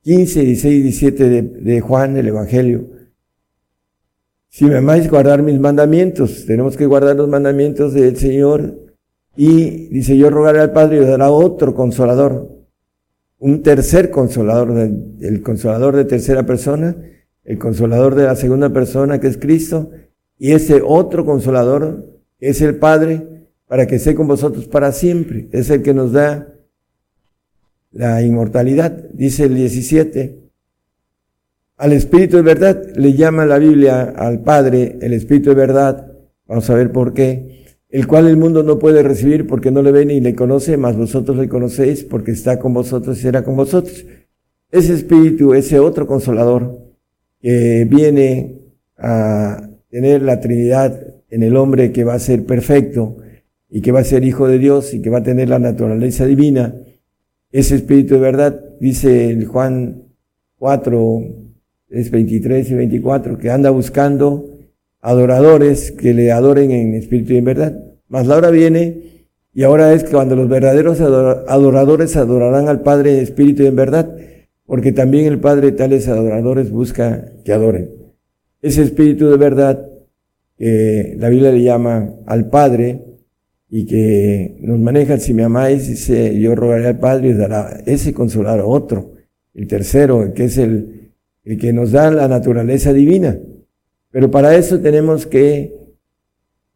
15, 0.00 0.40
16, 0.40 0.82
17 0.84 1.42
de, 1.42 1.80
Juan, 1.82 2.16
el 2.16 2.28
Evangelio. 2.28 2.86
Si 4.48 4.64
me 4.64 4.78
amáis, 4.78 5.10
guardar 5.10 5.42
mis 5.42 5.60
mandamientos. 5.60 6.46
Tenemos 6.46 6.78
que 6.78 6.86
guardar 6.86 7.14
los 7.16 7.28
mandamientos 7.28 7.92
del 7.92 8.16
Señor. 8.16 8.74
Y 9.36 9.88
dice, 9.88 10.16
yo 10.16 10.30
rogaré 10.30 10.60
al 10.60 10.72
Padre 10.72 11.02
y 11.02 11.04
dará 11.04 11.30
otro 11.30 11.74
consolador. 11.74 12.64
Un 13.38 13.62
tercer 13.62 14.10
consolador, 14.10 14.70
el 14.78 15.42
consolador 15.42 15.94
de 15.94 16.06
tercera 16.06 16.46
persona, 16.46 16.96
el 17.44 17.58
consolador 17.58 18.14
de 18.14 18.24
la 18.24 18.34
segunda 18.34 18.70
persona, 18.70 19.20
que 19.20 19.26
es 19.26 19.36
Cristo, 19.36 19.90
y 20.38 20.52
ese 20.52 20.80
otro 20.82 21.26
consolador 21.26 22.18
es 22.40 22.62
el 22.62 22.76
Padre 22.76 23.37
para 23.68 23.86
que 23.86 23.96
esté 23.96 24.14
con 24.14 24.26
vosotros 24.26 24.66
para 24.66 24.90
siempre. 24.92 25.48
Es 25.52 25.70
el 25.70 25.82
que 25.82 25.94
nos 25.94 26.12
da 26.12 26.54
la 27.92 28.22
inmortalidad. 28.22 28.92
Dice 29.12 29.44
el 29.44 29.54
17. 29.54 30.40
Al 31.76 31.92
Espíritu 31.92 32.38
de 32.38 32.42
verdad 32.42 32.82
le 32.96 33.12
llama 33.12 33.46
la 33.46 33.58
Biblia 33.58 34.02
al 34.02 34.40
Padre 34.40 34.98
el 35.00 35.12
Espíritu 35.12 35.50
de 35.50 35.54
verdad. 35.54 36.12
Vamos 36.46 36.68
a 36.70 36.74
ver 36.74 36.90
por 36.90 37.12
qué. 37.12 37.76
El 37.90 38.06
cual 38.06 38.26
el 38.26 38.36
mundo 38.36 38.62
no 38.62 38.78
puede 38.78 39.02
recibir 39.02 39.46
porque 39.46 39.70
no 39.70 39.82
le 39.82 39.92
ve 39.92 40.04
ni 40.04 40.20
le 40.20 40.34
conoce, 40.34 40.76
mas 40.76 40.96
vosotros 40.96 41.36
le 41.36 41.48
conocéis 41.48 42.04
porque 42.04 42.32
está 42.32 42.58
con 42.58 42.74
vosotros 42.74 43.18
y 43.18 43.22
será 43.22 43.44
con 43.44 43.56
vosotros. 43.56 44.04
Ese 44.70 44.94
Espíritu, 44.94 45.54
ese 45.54 45.78
otro 45.78 46.06
consolador 46.06 46.78
que 47.40 47.86
viene 47.88 48.60
a 48.96 49.70
tener 49.90 50.22
la 50.22 50.40
Trinidad 50.40 51.00
en 51.30 51.42
el 51.42 51.56
hombre 51.56 51.92
que 51.92 52.04
va 52.04 52.14
a 52.14 52.18
ser 52.18 52.44
perfecto 52.44 53.18
y 53.70 53.80
que 53.80 53.92
va 53.92 54.00
a 54.00 54.04
ser 54.04 54.24
hijo 54.24 54.48
de 54.48 54.58
Dios 54.58 54.94
y 54.94 55.02
que 55.02 55.10
va 55.10 55.18
a 55.18 55.22
tener 55.22 55.48
la 55.48 55.58
naturaleza 55.58 56.26
divina, 56.26 56.74
ese 57.50 57.76
espíritu 57.76 58.14
de 58.14 58.20
verdad, 58.20 58.60
dice 58.80 59.30
el 59.30 59.46
Juan 59.46 60.02
4, 60.58 61.22
es 61.90 62.10
23 62.10 62.70
y 62.70 62.74
24, 62.74 63.38
que 63.38 63.50
anda 63.50 63.70
buscando 63.70 64.50
adoradores 65.00 65.92
que 65.92 66.12
le 66.14 66.32
adoren 66.32 66.70
en 66.70 66.94
espíritu 66.94 67.34
y 67.34 67.38
en 67.38 67.44
verdad. 67.44 67.78
Mas 68.08 68.26
la 68.26 68.36
hora 68.36 68.50
viene 68.50 69.26
y 69.54 69.62
ahora 69.62 69.92
es 69.92 70.04
cuando 70.04 70.36
los 70.36 70.48
verdaderos 70.48 71.00
adoradores 71.00 72.16
adorarán 72.16 72.68
al 72.68 72.82
Padre 72.82 73.16
en 73.16 73.22
espíritu 73.22 73.62
y 73.62 73.66
en 73.66 73.76
verdad, 73.76 74.14
porque 74.66 74.92
también 74.92 75.26
el 75.26 75.40
Padre 75.40 75.72
tales 75.72 76.08
adoradores 76.08 76.70
busca 76.70 77.32
que 77.44 77.52
adoren 77.52 77.98
ese 78.60 78.82
espíritu 78.82 79.28
de 79.28 79.36
verdad 79.36 79.88
que 80.56 81.14
la 81.18 81.28
Biblia 81.28 81.52
le 81.52 81.62
llama 81.62 82.14
al 82.26 82.48
Padre 82.50 83.04
y 83.70 83.84
que 83.84 84.56
nos 84.60 84.78
maneja, 84.78 85.18
si 85.18 85.34
me 85.34 85.44
amáis, 85.44 85.88
dice, 85.88 86.38
yo 86.38 86.54
rogaré 86.54 86.86
al 86.86 86.98
Padre 86.98 87.28
y 87.28 87.32
dará 87.34 87.82
ese 87.84 88.14
consolar 88.14 88.60
a 88.60 88.66
otro, 88.66 89.12
el 89.54 89.66
tercero, 89.66 90.32
que 90.32 90.44
es 90.44 90.56
el, 90.56 91.12
el 91.44 91.58
que 91.58 91.72
nos 91.72 91.92
da 91.92 92.10
la 92.10 92.28
naturaleza 92.28 92.92
divina. 92.92 93.38
Pero 94.10 94.30
para 94.30 94.56
eso 94.56 94.80
tenemos 94.80 95.26
que, 95.26 95.74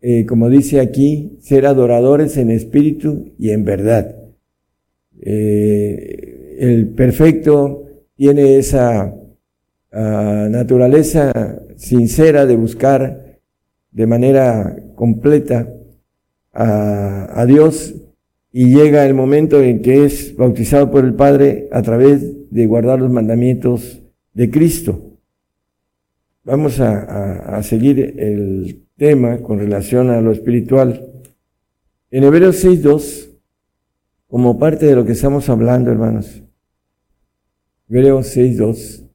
eh, 0.02 0.26
como 0.26 0.50
dice 0.50 0.80
aquí, 0.80 1.38
ser 1.40 1.66
adoradores 1.66 2.36
en 2.36 2.50
espíritu 2.50 3.32
y 3.38 3.50
en 3.50 3.64
verdad. 3.64 4.16
Eh, 5.20 6.56
el 6.58 6.88
perfecto 6.88 7.86
tiene 8.14 8.58
esa 8.58 9.06
uh, 9.92 10.48
naturaleza 10.48 11.62
sincera 11.76 12.46
de 12.46 12.56
buscar 12.56 13.40
de 13.90 14.06
manera 14.06 14.76
completa 14.94 15.68
a, 16.52 17.40
a 17.40 17.46
Dios 17.46 17.94
y 18.52 18.74
llega 18.74 19.06
el 19.06 19.14
momento 19.14 19.60
en 19.62 19.80
que 19.80 20.04
es 20.04 20.36
bautizado 20.36 20.90
por 20.90 21.04
el 21.04 21.14
Padre 21.14 21.68
a 21.72 21.82
través 21.82 22.50
de 22.50 22.66
guardar 22.66 23.00
los 23.00 23.10
mandamientos 23.10 24.02
de 24.34 24.50
Cristo. 24.50 25.18
vamos 26.44 26.80
a, 26.80 27.56
a 27.56 27.62
seguir 27.62 28.14
el 28.18 28.86
tema 28.96 29.38
con 29.38 29.58
relación 29.58 30.10
a 30.10 30.20
lo 30.20 30.32
espiritual. 30.32 31.08
En 32.10 32.24
Hebreos 32.24 32.62
6.2, 32.62 33.30
como 34.26 34.58
parte 34.58 34.86
de 34.86 34.96
lo 34.96 35.04
que 35.06 35.12
estamos 35.12 35.48
hablando, 35.48 35.90
hermanos, 35.90 36.42
Hebreos 37.88 38.36
6.2, 38.36 39.08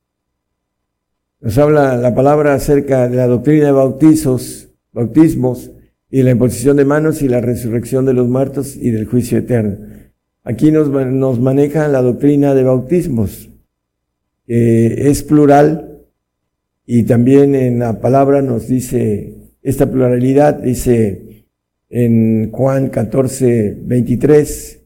nos 1.39 1.57
habla 1.59 1.95
la 1.97 2.15
palabra 2.15 2.55
acerca 2.55 3.07
de 3.07 3.17
la 3.17 3.27
doctrina 3.27 3.67
de 3.67 3.71
bautizos, 3.71 4.69
bautismos, 4.91 5.71
y 6.09 6.23
la 6.23 6.31
imposición 6.31 6.77
de 6.77 6.85
manos 6.85 7.21
y 7.21 7.27
la 7.27 7.41
resurrección 7.41 8.05
de 8.05 8.13
los 8.13 8.27
muertos 8.27 8.75
y 8.75 8.91
del 8.91 9.05
juicio 9.05 9.37
eterno. 9.37 9.77
Aquí 10.43 10.71
nos, 10.71 10.89
nos 10.89 11.39
maneja 11.39 11.87
la 11.87 12.01
doctrina 12.01 12.55
de 12.55 12.63
bautismos. 12.63 13.49
es 14.47 15.23
plural 15.23 16.05
y 16.85 17.03
también 17.03 17.53
en 17.53 17.79
la 17.79 17.99
palabra 17.99 18.41
nos 18.41 18.67
dice 18.67 19.33
esta 19.61 19.91
pluralidad, 19.91 20.55
dice 20.55 21.45
en 21.89 22.51
Juan 22.51 22.87
14, 22.87 23.77
23, 23.81 24.79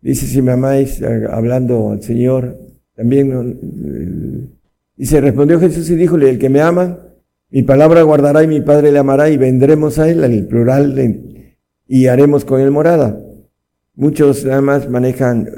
dice 0.00 0.26
si 0.26 0.40
me 0.40 0.52
amáis, 0.52 1.02
hablando 1.02 1.90
al 1.90 2.02
Señor, 2.02 2.58
también 2.94 4.48
dice, 4.96 5.20
respondió 5.20 5.60
Jesús 5.60 5.90
y 5.90 5.96
díjole, 5.96 6.30
el 6.30 6.38
que 6.38 6.48
me 6.48 6.62
ama, 6.62 7.03
mi 7.54 7.62
palabra 7.62 8.02
guardará 8.02 8.42
y 8.42 8.48
mi 8.48 8.62
Padre 8.62 8.90
le 8.90 8.98
amará 8.98 9.30
y 9.30 9.36
vendremos 9.36 10.00
a 10.00 10.10
él, 10.10 10.24
en 10.24 10.32
el 10.32 10.48
plural, 10.48 10.96
y 11.86 12.06
haremos 12.08 12.44
con 12.44 12.60
él 12.60 12.72
morada. 12.72 13.16
Muchos 13.94 14.44
nada 14.44 14.60
más 14.60 14.90
manejan 14.90 15.48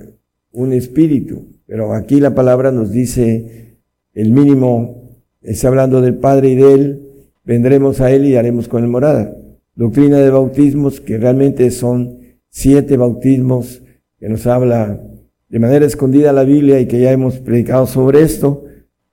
un 0.53 0.75
espíritu, 0.75 1.47
pero 1.65 1.95
aquí 1.95 2.21
la 2.21 2.35
palabra 2.35 2.71
nos 2.71 2.91
dice 2.91 3.79
el 4.13 4.31
mínimo, 4.31 5.09
está 5.41 5.69
hablando 5.69 6.03
del 6.03 6.17
Padre 6.17 6.51
y 6.51 6.57
de 6.57 6.75
él, 6.75 7.03
vendremos 7.47 8.03
a 8.03 8.11
él 8.11 8.27
y 8.27 8.37
haremos 8.37 8.69
con 8.69 8.85
él 8.85 8.91
morada. 8.91 9.35
Doctrina 9.75 10.19
de 10.19 10.29
bautismos, 10.29 11.01
que 11.01 11.17
realmente 11.17 11.71
son 11.71 12.19
siete 12.51 12.99
bautismos 12.99 13.83
que 14.19 14.29
nos 14.29 14.47
habla 14.47 15.01
de 15.49 15.59
manera 15.59 15.87
escondida 15.87 16.35
la 16.35 16.45
Biblia 16.45 16.79
y 16.79 16.89
que 16.89 17.01
ya 17.01 17.11
hemos 17.11 17.39
predicado 17.39 17.87
sobre 17.87 18.21
esto 18.21 18.65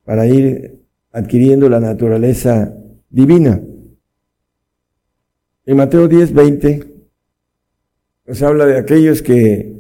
para 0.04 0.28
ir 0.28 0.83
adquiriendo 1.14 1.70
la 1.70 1.80
naturaleza 1.80 2.76
divina. 3.10 3.62
En 5.66 5.78
Mateo 5.78 6.10
10, 6.10 6.34
20 6.34 6.94
nos 8.26 8.42
habla 8.42 8.66
de 8.66 8.78
aquellos 8.78 9.22
que 9.22 9.76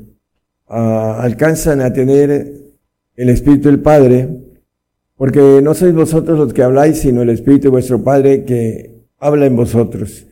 ah, 0.67 1.19
alcanzan 1.21 1.81
a 1.81 1.91
tener 1.91 2.63
el 3.15 3.29
Espíritu 3.29 3.69
del 3.69 3.81
Padre, 3.81 4.29
porque 5.15 5.59
no 5.61 5.73
sois 5.73 5.93
vosotros 5.93 6.37
los 6.37 6.53
que 6.53 6.63
habláis, 6.63 6.99
sino 6.99 7.21
el 7.21 7.29
Espíritu 7.29 7.63
de 7.63 7.69
vuestro 7.69 8.03
Padre 8.03 8.43
que 8.45 9.03
habla 9.17 9.45
en 9.45 9.55
vosotros. 9.55 10.27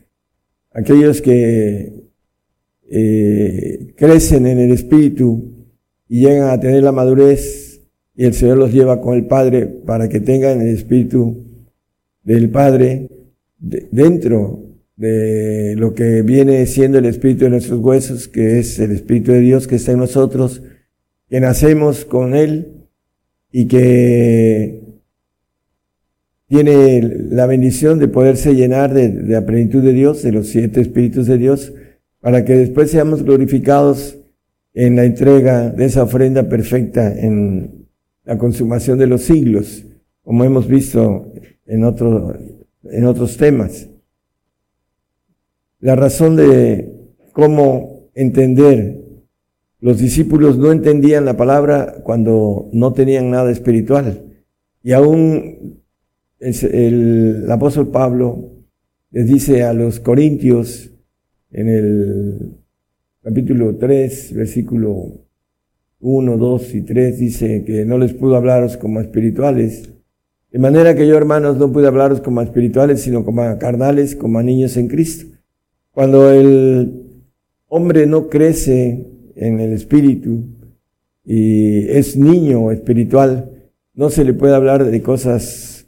Aquellos 0.72 1.20
que 1.20 2.10
eh, 2.90 3.94
crecen 3.96 4.46
en 4.46 4.58
el 4.58 4.72
Espíritu 4.72 5.66
y 6.08 6.20
llegan 6.20 6.50
a 6.50 6.60
tener 6.60 6.82
la 6.82 6.92
madurez 6.92 7.71
y 8.14 8.24
el 8.24 8.34
Señor 8.34 8.58
los 8.58 8.72
lleva 8.72 9.00
con 9.00 9.14
el 9.14 9.26
Padre 9.26 9.66
para 9.66 10.08
que 10.08 10.20
tengan 10.20 10.60
el 10.60 10.74
Espíritu 10.74 11.44
del 12.22 12.50
Padre 12.50 13.08
dentro 13.58 14.60
de 14.96 15.74
lo 15.76 15.94
que 15.94 16.22
viene 16.22 16.66
siendo 16.66 16.98
el 16.98 17.06
Espíritu 17.06 17.44
de 17.44 17.50
nuestros 17.50 17.80
huesos, 17.80 18.28
que 18.28 18.58
es 18.58 18.78
el 18.78 18.92
Espíritu 18.92 19.32
de 19.32 19.40
Dios 19.40 19.66
que 19.66 19.76
está 19.76 19.92
en 19.92 19.98
nosotros, 19.98 20.62
que 21.28 21.40
nacemos 21.40 22.04
con 22.04 22.34
Él 22.34 22.86
y 23.50 23.66
que 23.66 24.82
tiene 26.48 27.00
la 27.02 27.46
bendición 27.46 27.98
de 27.98 28.08
poderse 28.08 28.54
llenar 28.54 28.92
de, 28.92 29.08
de 29.08 29.32
la 29.32 29.46
plenitud 29.46 29.82
de 29.82 29.94
Dios, 29.94 30.22
de 30.22 30.32
los 30.32 30.48
siete 30.48 30.82
Espíritus 30.82 31.26
de 31.26 31.38
Dios, 31.38 31.72
para 32.20 32.44
que 32.44 32.54
después 32.54 32.90
seamos 32.90 33.22
glorificados 33.22 34.18
en 34.74 34.96
la 34.96 35.04
entrega 35.04 35.70
de 35.70 35.86
esa 35.86 36.02
ofrenda 36.02 36.48
perfecta 36.48 37.12
en 37.18 37.81
la 38.24 38.38
consumación 38.38 38.98
de 38.98 39.06
los 39.06 39.22
siglos, 39.22 39.84
como 40.22 40.44
hemos 40.44 40.68
visto 40.68 41.32
en, 41.66 41.84
otro, 41.84 42.36
en 42.84 43.04
otros 43.04 43.36
temas. 43.36 43.88
La 45.80 45.96
razón 45.96 46.36
de 46.36 46.92
cómo 47.32 48.10
entender, 48.14 49.00
los 49.80 49.98
discípulos 49.98 50.58
no 50.58 50.70
entendían 50.70 51.24
la 51.24 51.36
palabra 51.36 52.02
cuando 52.04 52.68
no 52.72 52.92
tenían 52.92 53.30
nada 53.30 53.50
espiritual. 53.50 54.26
Y 54.84 54.92
aún 54.92 55.82
el, 56.38 56.64
el 56.74 57.50
apóstol 57.50 57.90
Pablo 57.90 58.52
les 59.10 59.26
dice 59.26 59.64
a 59.64 59.72
los 59.72 59.98
corintios 59.98 60.92
en 61.50 61.68
el 61.68 62.58
capítulo 63.22 63.76
3, 63.76 64.34
versículo 64.34 65.26
1, 66.02 66.36
2 66.36 66.74
y 66.74 66.82
3 66.82 67.18
dice 67.18 67.64
que 67.64 67.84
no 67.84 67.96
les 67.96 68.12
pudo 68.12 68.36
hablaros 68.36 68.76
como 68.76 69.00
espirituales. 69.00 69.92
De 70.50 70.58
manera 70.58 70.94
que 70.94 71.06
yo, 71.06 71.16
hermanos, 71.16 71.56
no 71.56 71.72
pude 71.72 71.86
hablaros 71.86 72.20
como 72.20 72.42
espirituales, 72.42 73.00
sino 73.00 73.24
como 73.24 73.42
a 73.42 73.58
carnales, 73.58 74.16
como 74.16 74.38
a 74.38 74.42
niños 74.42 74.76
en 74.76 74.88
Cristo. 74.88 75.26
Cuando 75.92 76.30
el 76.30 77.22
hombre 77.68 78.06
no 78.06 78.28
crece 78.28 79.06
en 79.36 79.60
el 79.60 79.72
espíritu 79.72 80.44
y 81.24 81.88
es 81.88 82.16
niño 82.16 82.72
espiritual, 82.72 83.70
no 83.94 84.10
se 84.10 84.24
le 84.24 84.34
puede 84.34 84.54
hablar 84.54 84.84
de 84.84 85.02
cosas 85.02 85.86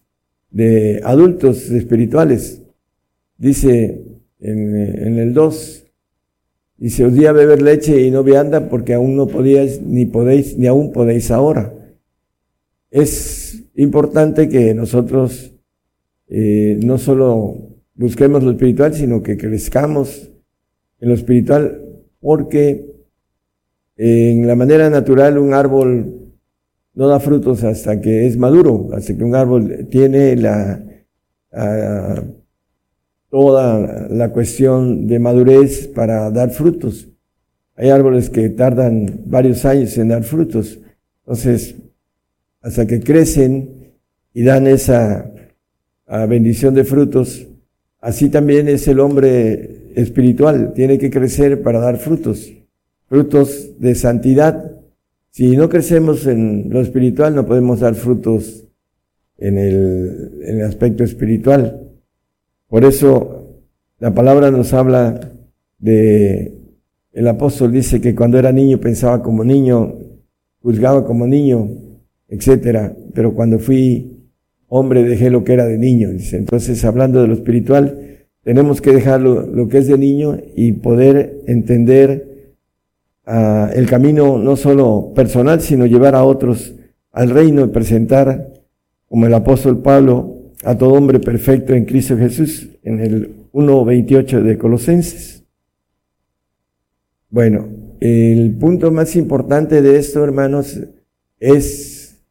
de 0.50 1.00
adultos 1.02 1.70
espirituales. 1.70 2.62
Dice 3.36 4.04
en, 4.38 5.18
el 5.18 5.34
2, 5.34 5.83
y 6.78 6.90
se 6.90 7.04
os 7.04 7.14
di 7.14 7.26
a 7.26 7.32
beber 7.32 7.62
leche 7.62 8.00
y 8.00 8.10
no 8.10 8.22
vianda 8.22 8.68
porque 8.68 8.94
aún 8.94 9.16
no 9.16 9.26
podíais, 9.26 9.80
ni 9.82 10.06
podéis, 10.06 10.56
ni 10.58 10.66
aún 10.66 10.92
podéis 10.92 11.30
ahora. 11.30 11.72
Es 12.90 13.62
importante 13.74 14.48
que 14.48 14.74
nosotros 14.74 15.52
eh, 16.28 16.78
no 16.82 16.98
solo 16.98 17.74
busquemos 17.94 18.42
lo 18.42 18.52
espiritual, 18.52 18.94
sino 18.94 19.22
que 19.22 19.36
crezcamos 19.36 20.30
en 21.00 21.08
lo 21.08 21.14
espiritual, 21.14 21.82
porque 22.20 22.94
en 23.96 24.46
la 24.46 24.56
manera 24.56 24.90
natural 24.90 25.38
un 25.38 25.54
árbol 25.54 26.32
no 26.94 27.08
da 27.08 27.20
frutos 27.20 27.62
hasta 27.64 28.00
que 28.00 28.26
es 28.26 28.36
maduro, 28.36 28.88
hasta 28.92 29.16
que 29.16 29.24
un 29.24 29.34
árbol 29.34 29.88
tiene 29.90 30.36
la, 30.36 30.84
ah, 31.52 32.22
toda 33.34 34.06
la 34.10 34.28
cuestión 34.28 35.08
de 35.08 35.18
madurez 35.18 35.88
para 35.88 36.30
dar 36.30 36.50
frutos. 36.50 37.08
Hay 37.74 37.90
árboles 37.90 38.30
que 38.30 38.48
tardan 38.50 39.22
varios 39.26 39.64
años 39.64 39.98
en 39.98 40.10
dar 40.10 40.22
frutos. 40.22 40.78
Entonces, 41.24 41.74
hasta 42.60 42.86
que 42.86 43.00
crecen 43.00 43.90
y 44.32 44.44
dan 44.44 44.68
esa 44.68 45.32
ah, 46.06 46.26
bendición 46.26 46.74
de 46.74 46.84
frutos, 46.84 47.48
así 48.00 48.28
también 48.28 48.68
es 48.68 48.86
el 48.86 49.00
hombre 49.00 49.90
espiritual. 49.96 50.72
Tiene 50.72 50.96
que 50.96 51.10
crecer 51.10 51.60
para 51.60 51.80
dar 51.80 51.96
frutos, 51.96 52.52
frutos 53.08 53.80
de 53.80 53.96
santidad. 53.96 54.70
Si 55.30 55.56
no 55.56 55.68
crecemos 55.68 56.24
en 56.28 56.70
lo 56.70 56.80
espiritual, 56.80 57.34
no 57.34 57.44
podemos 57.44 57.80
dar 57.80 57.96
frutos 57.96 58.68
en 59.38 59.58
el, 59.58 60.30
en 60.46 60.60
el 60.60 60.66
aspecto 60.66 61.02
espiritual. 61.02 61.83
Por 62.74 62.84
eso 62.84 63.60
la 64.00 64.12
palabra 64.14 64.50
nos 64.50 64.74
habla 64.74 65.30
de, 65.78 66.58
el 67.12 67.28
apóstol 67.28 67.70
dice 67.70 68.00
que 68.00 68.16
cuando 68.16 68.36
era 68.36 68.50
niño 68.50 68.80
pensaba 68.80 69.22
como 69.22 69.44
niño, 69.44 69.94
juzgaba 70.60 71.06
como 71.06 71.24
niño, 71.24 71.68
etcétera, 72.26 72.92
pero 73.14 73.32
cuando 73.32 73.60
fui 73.60 74.26
hombre 74.66 75.04
dejé 75.04 75.30
lo 75.30 75.44
que 75.44 75.52
era 75.52 75.66
de 75.66 75.78
niño. 75.78 76.08
Entonces, 76.32 76.84
hablando 76.84 77.22
de 77.22 77.28
lo 77.28 77.34
espiritual, 77.34 78.26
tenemos 78.42 78.80
que 78.80 78.92
dejar 78.92 79.20
lo, 79.20 79.68
que 79.68 79.78
es 79.78 79.86
de 79.86 79.96
niño 79.96 80.36
y 80.56 80.72
poder 80.72 81.42
entender 81.46 82.56
uh, 83.24 83.72
el 83.72 83.86
camino 83.86 84.38
no 84.38 84.56
solo 84.56 85.12
personal, 85.14 85.60
sino 85.60 85.86
llevar 85.86 86.16
a 86.16 86.24
otros 86.24 86.74
al 87.12 87.30
reino 87.30 87.64
y 87.64 87.68
presentar, 87.68 88.52
como 89.08 89.26
el 89.26 89.34
apóstol 89.34 89.80
Pablo, 89.80 90.33
a 90.64 90.76
todo 90.76 90.94
hombre 90.94 91.20
perfecto 91.20 91.74
en 91.74 91.84
Cristo 91.84 92.16
Jesús, 92.16 92.70
en 92.82 93.00
el 93.00 93.50
1.28 93.52 94.42
de 94.42 94.58
Colosenses. 94.58 95.44
Bueno, 97.28 97.68
el 98.00 98.56
punto 98.58 98.90
más 98.90 99.16
importante 99.16 99.82
de 99.82 99.98
esto, 99.98 100.22
hermanos, 100.22 100.80
es 101.38 102.22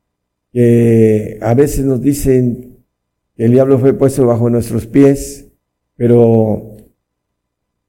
que 0.52 1.38
a 1.42 1.54
veces 1.54 1.86
nos 1.86 2.02
dicen 2.02 2.78
que 3.36 3.46
el 3.46 3.52
diablo 3.52 3.80
fue 3.80 3.94
puesto 3.94 4.26
bajo 4.26 4.50
nuestros 4.50 4.88
pies, 4.88 5.48
pero 5.96 6.78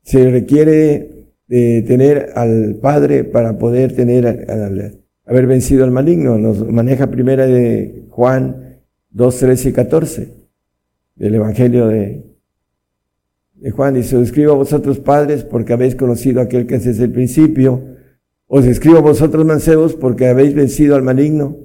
se 0.02 0.30
requiere 0.30 1.28
de 1.46 1.83
tener 1.83 2.30
al 2.35 2.76
Padre 2.80 3.24
para 3.24 3.59
poder 3.59 3.94
tener, 3.94 4.46
haber 5.26 5.46
vencido 5.46 5.85
al 5.85 5.90
maligno. 5.90 6.38
Nos 6.38 6.66
maneja 6.68 7.11
primera 7.11 7.46
de 7.46 8.07
Juan 8.11 8.73
2, 9.14 9.38
13 9.38 9.68
y 9.68 9.72
14. 9.72 10.29
del 11.14 11.35
Evangelio 11.37 11.87
de, 11.87 12.24
Juan. 13.70 13.94
Dice, 13.94 14.16
os 14.16 14.24
escribo 14.24 14.53
a 14.53 14.57
vosotros 14.57 14.98
padres 14.98 15.44
porque 15.44 15.72
habéis 15.72 15.94
conocido 15.94 16.40
a 16.40 16.44
aquel 16.44 16.66
que 16.66 16.74
es 16.74 16.85
desde 16.85 17.05
el 17.05 17.12
principio. 17.12 17.81
Os 18.46 18.66
escribo 18.66 18.98
a 18.98 19.03
vosotros 19.03 19.44
mancebos 19.44 19.94
porque 19.94 20.27
habéis 20.27 20.55
vencido 20.55 20.96
al 20.96 21.03
maligno. 21.03 21.57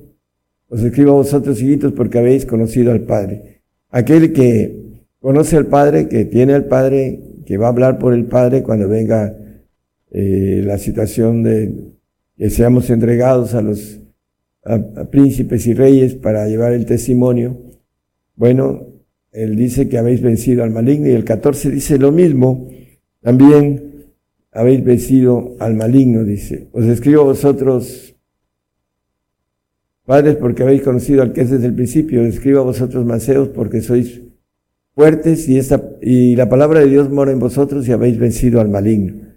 Os 0.70 0.82
escribo 0.82 1.12
a 1.12 1.16
vosotros 1.16 1.60
hijitos 1.60 1.92
porque 1.94 2.20
habéis 2.20 2.46
conocido 2.46 2.92
al 2.92 3.02
Padre. 3.02 3.64
Aquel 3.90 4.32
que 4.32 5.02
conoce 5.20 5.58
al 5.58 5.66
Padre, 5.66 6.08
que 6.08 6.26
tiene 6.26 6.54
al 6.54 6.66
Padre, 6.66 7.20
que 7.48 7.58
va 7.58 7.66
a 7.66 7.70
hablar 7.70 7.98
por 7.98 8.14
el 8.14 8.26
Padre 8.26 8.62
cuando 8.62 8.88
venga 8.88 9.36
eh, 10.12 10.62
la 10.64 10.78
situación 10.78 11.42
de 11.42 11.74
que 12.38 12.52
seamos 12.52 12.92
entregados 12.92 13.56
a 13.56 13.64
los 13.64 14.00
príncipes 15.10 15.66
y 15.68 15.74
reyes 15.74 16.16
para 16.16 16.48
llevar 16.48 16.74
el 16.74 16.86
testimonio. 16.86 17.58
Bueno, 18.36 18.88
él 19.32 19.56
dice 19.56 19.88
que 19.88 19.98
habéis 19.98 20.22
vencido 20.22 20.64
al 20.64 20.72
maligno 20.72 21.08
y 21.08 21.12
el 21.12 21.24
14 21.24 21.72
dice 21.72 21.98
lo 21.98 22.12
mismo. 22.12 22.70
También 23.22 24.14
habéis 24.52 24.84
vencido 24.84 25.56
al 25.60 25.76
maligno, 25.76 26.24
dice. 26.24 26.70
Os 26.72 26.86
escribo 26.86 27.22
a 27.22 27.26
vosotros, 27.26 28.16
padres, 30.06 30.36
porque 30.38 30.64
habéis 30.64 30.82
conocido 30.82 31.22
al 31.22 31.34
que 31.34 31.42
es 31.42 31.52
desde 31.52 31.68
el 31.68 31.76
principio. 31.76 32.22
Os 32.22 32.28
escribo 32.28 32.60
a 32.60 32.64
vosotros, 32.64 33.06
maceos, 33.06 33.50
porque 33.50 33.82
sois 33.82 34.22
fuertes 34.96 35.48
y, 35.48 35.58
esta, 35.58 35.82
y 36.02 36.36
la 36.36 36.50
palabra 36.50 36.80
de 36.80 36.88
Dios 36.88 37.10
mora 37.10 37.32
en 37.32 37.40
vosotros 37.40 37.88
y 37.88 37.92
habéis 37.92 38.18
vencido 38.18 38.60
al 38.60 38.70
maligno. 38.70 39.30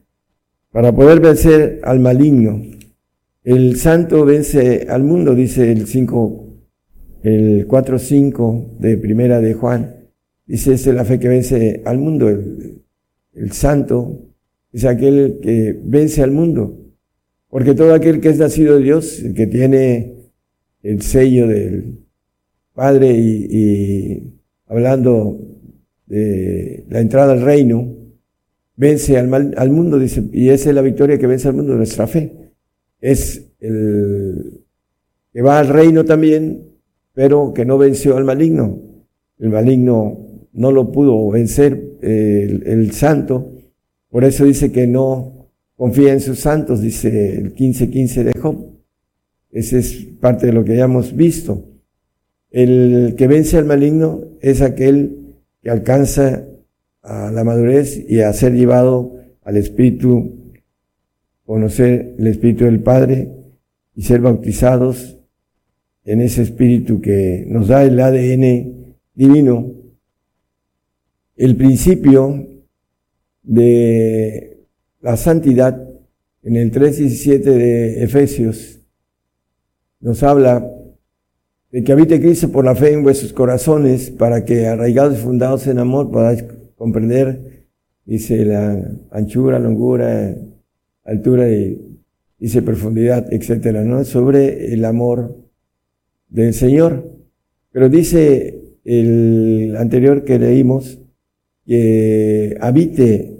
Para 0.70 0.92
poder 0.92 1.20
vencer 1.20 1.80
al 1.84 2.00
maligno, 2.00 2.62
el 3.44 3.76
santo 3.76 4.24
vence 4.24 4.86
al 4.88 5.02
mundo, 5.02 5.34
dice 5.34 5.72
el 5.72 5.86
5, 5.86 6.46
el 7.24 7.66
4.5 7.66 8.78
de 8.78 8.96
primera 8.96 9.40
de 9.40 9.54
Juan. 9.54 9.96
Dice, 10.46 10.74
es 10.74 10.86
la 10.86 11.04
fe 11.04 11.18
que 11.18 11.28
vence 11.28 11.82
al 11.84 11.98
mundo. 11.98 12.28
El, 12.28 12.82
el 13.34 13.52
santo 13.52 14.28
es 14.72 14.84
aquel 14.84 15.40
que 15.42 15.76
vence 15.82 16.22
al 16.22 16.30
mundo. 16.30 16.78
Porque 17.48 17.74
todo 17.74 17.94
aquel 17.94 18.20
que 18.20 18.28
es 18.28 18.38
nacido 18.38 18.76
de 18.76 18.84
Dios, 18.84 19.20
el 19.22 19.34
que 19.34 19.46
tiene 19.48 20.30
el 20.82 21.02
sello 21.02 21.48
del 21.48 21.98
Padre 22.74 23.12
y, 23.12 23.46
y 23.50 24.34
hablando 24.66 25.38
de 26.06 26.84
la 26.88 27.00
entrada 27.00 27.32
al 27.32 27.42
reino, 27.42 27.92
vence 28.76 29.18
al, 29.18 29.26
mal, 29.26 29.52
al 29.56 29.70
mundo, 29.70 29.98
dice, 29.98 30.22
y 30.32 30.48
esa 30.50 30.68
es 30.68 30.74
la 30.74 30.82
victoria 30.82 31.18
que 31.18 31.26
vence 31.26 31.48
al 31.48 31.54
mundo, 31.54 31.74
nuestra 31.74 32.06
fe 32.06 32.42
es 33.02 33.50
el 33.60 34.62
que 35.32 35.42
va 35.42 35.58
al 35.58 35.68
reino 35.68 36.04
también, 36.04 36.62
pero 37.12 37.52
que 37.52 37.66
no 37.66 37.76
venció 37.76 38.16
al 38.16 38.24
maligno. 38.24 38.80
El 39.38 39.50
maligno 39.50 40.48
no 40.52 40.72
lo 40.72 40.92
pudo 40.92 41.28
vencer 41.30 41.98
el, 42.00 42.92
santo, 42.92 43.52
por 44.08 44.24
eso 44.24 44.44
dice 44.44 44.72
que 44.72 44.86
no 44.86 45.48
confía 45.74 46.12
en 46.12 46.20
sus 46.20 46.40
santos, 46.40 46.80
dice 46.80 47.36
el 47.38 47.54
15:15 47.54 48.24
de 48.24 48.38
Job. 48.38 48.72
Ese 49.50 49.78
es 49.80 50.06
parte 50.20 50.46
de 50.46 50.52
lo 50.52 50.64
que 50.64 50.76
ya 50.76 50.84
hemos 50.84 51.14
visto. 51.14 51.64
El 52.50 53.14
que 53.16 53.26
vence 53.26 53.56
al 53.56 53.64
maligno 53.64 54.22
es 54.40 54.62
aquel 54.62 55.36
que 55.62 55.70
alcanza 55.70 56.44
a 57.02 57.30
la 57.30 57.44
madurez 57.44 58.04
y 58.08 58.20
a 58.20 58.32
ser 58.32 58.52
llevado 58.52 59.16
al 59.42 59.56
Espíritu 59.56 60.41
conocer 61.44 62.14
el 62.18 62.26
Espíritu 62.26 62.64
del 62.64 62.82
Padre 62.82 63.32
y 63.94 64.02
ser 64.02 64.20
bautizados 64.20 65.18
en 66.04 66.20
ese 66.20 66.42
Espíritu 66.42 67.00
que 67.00 67.44
nos 67.48 67.68
da 67.68 67.84
el 67.84 68.00
ADN 68.00 68.96
divino, 69.14 69.72
el 71.36 71.56
principio 71.56 72.46
de 73.42 74.66
la 75.00 75.16
santidad 75.16 75.88
en 76.42 76.56
el 76.56 76.72
3.17 76.72 77.40
de 77.40 78.02
Efesios 78.04 78.80
nos 80.00 80.22
habla 80.22 80.68
de 81.70 81.82
que 81.82 81.92
habite 81.92 82.20
Cristo 82.20 82.50
por 82.50 82.64
la 82.64 82.74
fe 82.74 82.92
en 82.92 83.02
vuestros 83.02 83.32
corazones 83.32 84.10
para 84.10 84.44
que 84.44 84.66
arraigados 84.66 85.18
y 85.18 85.22
fundados 85.22 85.66
en 85.66 85.78
amor 85.78 86.10
podáis 86.10 86.44
comprender, 86.76 87.66
dice 88.04 88.44
la 88.44 88.90
anchura, 89.10 89.58
longura, 89.58 90.36
altura 91.04 91.50
y 91.50 91.98
dice 92.38 92.62
profundidad, 92.62 93.32
etcétera, 93.32 93.84
¿no? 93.84 94.04
Sobre 94.04 94.72
el 94.72 94.84
amor 94.84 95.36
del 96.28 96.54
Señor. 96.54 97.10
Pero 97.70 97.88
dice 97.88 98.76
el 98.84 99.76
anterior 99.78 100.24
que 100.24 100.38
leímos 100.38 100.98
que 101.64 102.56
habite 102.60 103.38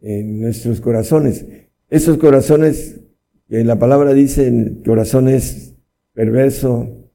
en 0.00 0.40
nuestros 0.40 0.80
corazones. 0.80 1.46
Esos 1.88 2.18
corazones, 2.18 3.00
que 3.48 3.64
la 3.64 3.78
palabra 3.78 4.12
dice, 4.12 4.78
corazones 4.84 5.74
perverso 6.12 7.08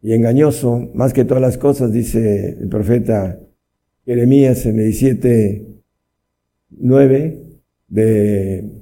y 0.00 0.12
engañoso, 0.14 0.90
más 0.94 1.12
que 1.12 1.24
todas 1.24 1.42
las 1.42 1.58
cosas, 1.58 1.92
dice 1.92 2.56
el 2.60 2.68
profeta 2.68 3.38
Jeremías 4.04 4.66
en 4.66 4.78
17, 4.78 5.66
9, 6.70 7.42
de 7.88 8.81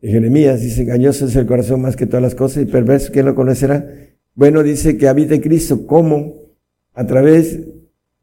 Jeremías 0.00 0.60
dice, 0.60 0.82
engañoso 0.82 1.26
es 1.26 1.34
el 1.36 1.46
corazón 1.46 1.80
más 1.82 1.96
que 1.96 2.06
todas 2.06 2.22
las 2.22 2.34
cosas 2.34 2.62
y 2.62 2.66
perverso, 2.66 3.10
¿quién 3.12 3.26
lo 3.26 3.34
conocerá? 3.34 3.84
Bueno, 4.34 4.62
dice 4.62 4.96
que 4.96 5.08
habita 5.08 5.40
Cristo. 5.40 5.84
¿Cómo? 5.84 6.36
A 6.94 7.06
través 7.06 7.58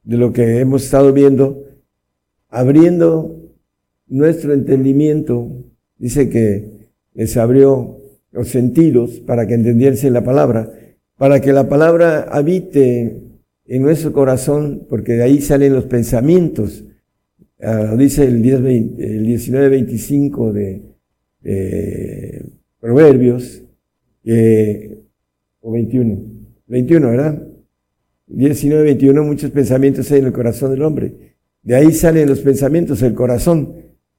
de 0.03 0.17
lo 0.17 0.31
que 0.31 0.59
hemos 0.59 0.85
estado 0.85 1.11
viendo, 1.11 1.65
abriendo 2.47 3.51
nuestro 4.07 4.53
entendimiento. 4.53 5.51
Dice 5.97 6.29
que 6.29 6.89
les 7.13 7.35
abrió 7.35 7.97
los 8.31 8.47
sentidos 8.47 9.19
para 9.19 9.45
que 9.45 9.55
entendiesen 9.55 10.13
la 10.13 10.23
palabra, 10.23 10.71
para 11.17 11.41
que 11.41 11.51
la 11.51 11.67
palabra 11.67 12.21
habite 12.31 13.21
en 13.65 13.81
nuestro 13.81 14.13
corazón, 14.13 14.85
porque 14.87 15.13
de 15.13 15.23
ahí 15.23 15.41
salen 15.41 15.73
los 15.73 15.85
pensamientos. 15.85 16.85
Ah, 17.61 17.93
dice 17.97 18.23
el, 18.23 18.41
10, 18.41 18.59
el 18.59 19.27
19.25 19.27 20.51
de 20.53 20.94
eh, 21.45 22.43
Proverbios, 22.79 23.61
o 25.61 25.71
21, 25.71 26.21
21, 26.67 27.09
¿verdad? 27.09 27.47
19, 28.27 28.83
21, 28.83 29.23
muchos 29.23 29.51
pensamientos 29.51 30.11
hay 30.11 30.19
en 30.19 30.25
el 30.25 30.33
corazón 30.33 30.71
del 30.71 30.81
hombre. 30.81 31.35
De 31.61 31.75
ahí 31.75 31.91
salen 31.91 32.27
los 32.27 32.41
pensamientos, 32.41 33.01
el 33.01 33.13
corazón. 33.13 33.73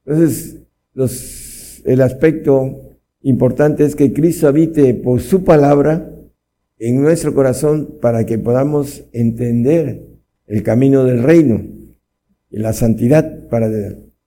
Entonces, 0.05 0.63
los, 0.95 1.83
el 1.85 2.01
aspecto 2.01 2.99
importante 3.23 3.85
es 3.85 3.95
que 3.95 4.13
Cristo 4.13 4.49
habite 4.49 4.95
por 4.95 5.21
su 5.21 5.45
palabra 5.45 6.13
en 6.79 7.03
nuestro 7.03 7.35
corazón 7.35 7.99
para 8.01 8.27
que 8.27 8.39
podamos 8.39 9.05
entender 9.13 10.03
el 10.47 10.63
camino 10.63 11.05
del 11.05 11.23
reino 11.23 11.65
y 12.51 12.59
la 12.59 12.73
santidad 12.73 13.49
para 13.49 13.71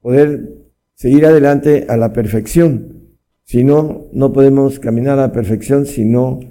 poder 0.01 0.53
seguir 0.99 1.25
adelante 1.25 1.85
a 1.87 1.95
la 1.95 2.11
perfección. 2.11 3.15
Si 3.45 3.63
no, 3.63 4.09
no 4.11 4.33
podemos 4.33 4.79
caminar 4.79 5.17
a 5.17 5.27
la 5.27 5.31
perfección 5.31 5.85
si 5.85 6.03
no 6.03 6.41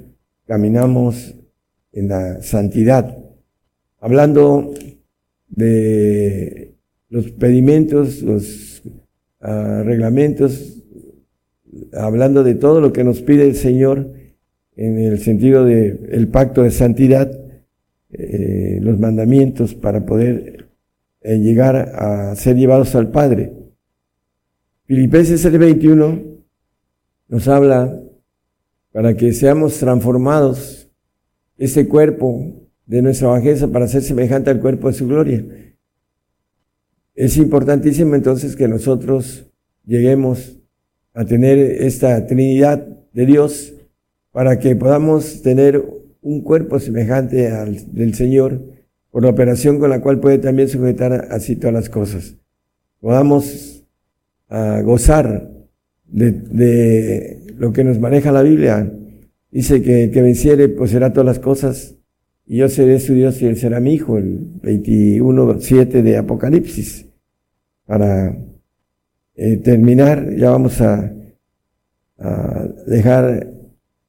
caminamos 0.46 1.36
en 1.92 2.08
la 2.08 2.40
santidad. 2.40 3.18
Hablando 4.00 4.72
de 5.48 6.74
los 7.10 7.30
pedimentos, 7.32 8.22
los 8.22 8.82
uh, 9.42 9.82
reglamentos, 9.84 10.82
hablando 11.92 12.42
de 12.42 12.54
todo 12.54 12.80
lo 12.80 12.90
que 12.90 13.04
nos 13.04 13.20
pide 13.20 13.46
el 13.46 13.54
Señor 13.54 14.14
en 14.76 14.98
el 14.98 15.18
sentido 15.18 15.64
del 15.66 16.08
el 16.10 16.28
pacto 16.28 16.62
de 16.62 16.70
santidad, 16.70 17.30
eh, 18.10 18.78
los 18.80 18.98
mandamientos 18.98 19.74
para 19.74 20.06
poder 20.06 20.70
eh, 21.20 21.38
llegar 21.38 21.76
a 21.76 22.34
ser 22.34 22.56
llevados 22.56 22.94
al 22.94 23.10
Padre. 23.10 23.57
Filipenses 24.88 25.42
21 25.42 26.22
nos 27.28 27.46
habla 27.46 27.94
para 28.90 29.14
que 29.14 29.34
seamos 29.34 29.76
transformados 29.78 30.90
ese 31.58 31.86
cuerpo 31.86 32.54
de 32.86 33.02
nuestra 33.02 33.28
bajeza 33.28 33.68
para 33.68 33.86
ser 33.86 34.00
semejante 34.00 34.48
al 34.48 34.60
cuerpo 34.60 34.88
de 34.88 34.94
su 34.94 35.06
gloria. 35.06 35.44
Es 37.14 37.36
importantísimo 37.36 38.14
entonces 38.14 38.56
que 38.56 38.66
nosotros 38.66 39.52
lleguemos 39.84 40.58
a 41.12 41.26
tener 41.26 41.58
esta 41.58 42.26
Trinidad 42.26 42.78
de 43.12 43.26
Dios 43.26 43.74
para 44.32 44.58
que 44.58 44.74
podamos 44.74 45.42
tener 45.42 45.84
un 46.22 46.40
cuerpo 46.40 46.80
semejante 46.80 47.50
al 47.50 47.92
del 47.92 48.14
Señor 48.14 48.58
por 49.10 49.22
la 49.22 49.28
operación 49.28 49.80
con 49.80 49.90
la 49.90 50.00
cual 50.00 50.18
puede 50.18 50.38
también 50.38 50.70
sujetar 50.70 51.28
así 51.30 51.56
todas 51.56 51.74
las 51.74 51.90
cosas. 51.90 52.36
Podamos 53.00 53.77
a 54.48 54.80
gozar 54.82 55.50
de, 56.06 57.54
lo 57.56 57.72
que 57.72 57.84
nos 57.84 57.98
maneja 57.98 58.32
la 58.32 58.42
Biblia. 58.42 58.92
Dice 59.50 59.82
que 59.82 60.10
que 60.10 60.22
venciere 60.22 60.68
pues 60.68 60.90
será 60.90 61.12
todas 61.12 61.26
las 61.26 61.38
cosas 61.38 61.96
y 62.46 62.58
yo 62.58 62.68
seré 62.68 62.98
su 62.98 63.14
Dios 63.14 63.40
y 63.42 63.46
él 63.46 63.56
será 63.56 63.78
mi 63.78 63.94
hijo, 63.94 64.16
el 64.16 64.60
21.7 64.62 66.02
de 66.02 66.16
Apocalipsis. 66.16 67.06
Para 67.84 68.36
eh, 69.34 69.56
terminar, 69.58 70.34
ya 70.34 70.50
vamos 70.50 70.80
a, 70.80 71.14
dejar 72.86 73.52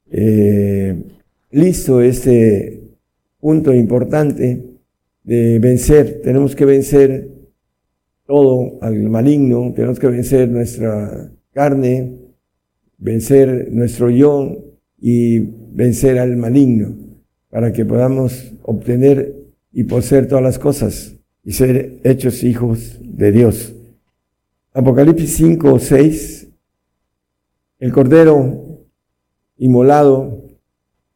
eh, 0.10 1.04
listo 1.52 2.02
este 2.02 2.82
punto 3.40 3.72
importante 3.72 4.64
de 5.24 5.60
vencer. 5.60 6.22
Tenemos 6.24 6.56
que 6.56 6.66
vencer 6.66 7.39
todo 8.30 8.78
al 8.82 9.10
maligno, 9.10 9.74
tenemos 9.76 9.98
que 9.98 10.06
vencer 10.06 10.48
nuestra 10.50 11.32
carne, 11.52 12.14
vencer 13.00 13.70
nuestro 13.72 14.12
yo 14.12 14.56
y 15.00 15.40
vencer 15.40 16.20
al 16.20 16.38
maligno 16.38 16.96
para 17.50 17.74
que 17.74 17.86
podamos 17.86 18.54
obtener 18.62 19.36
y 19.74 19.86
poseer 19.86 20.28
todas 20.28 20.44
las 20.44 20.60
cosas 20.60 21.16
y 21.44 21.54
ser 21.54 22.02
hechos 22.04 22.44
hijos 22.44 23.00
de 23.02 23.32
Dios. 23.32 23.74
Apocalipsis 24.74 25.34
5, 25.34 25.80
6, 25.80 26.50
el 27.80 27.92
cordero 27.92 28.86
inmolado, 29.58 30.44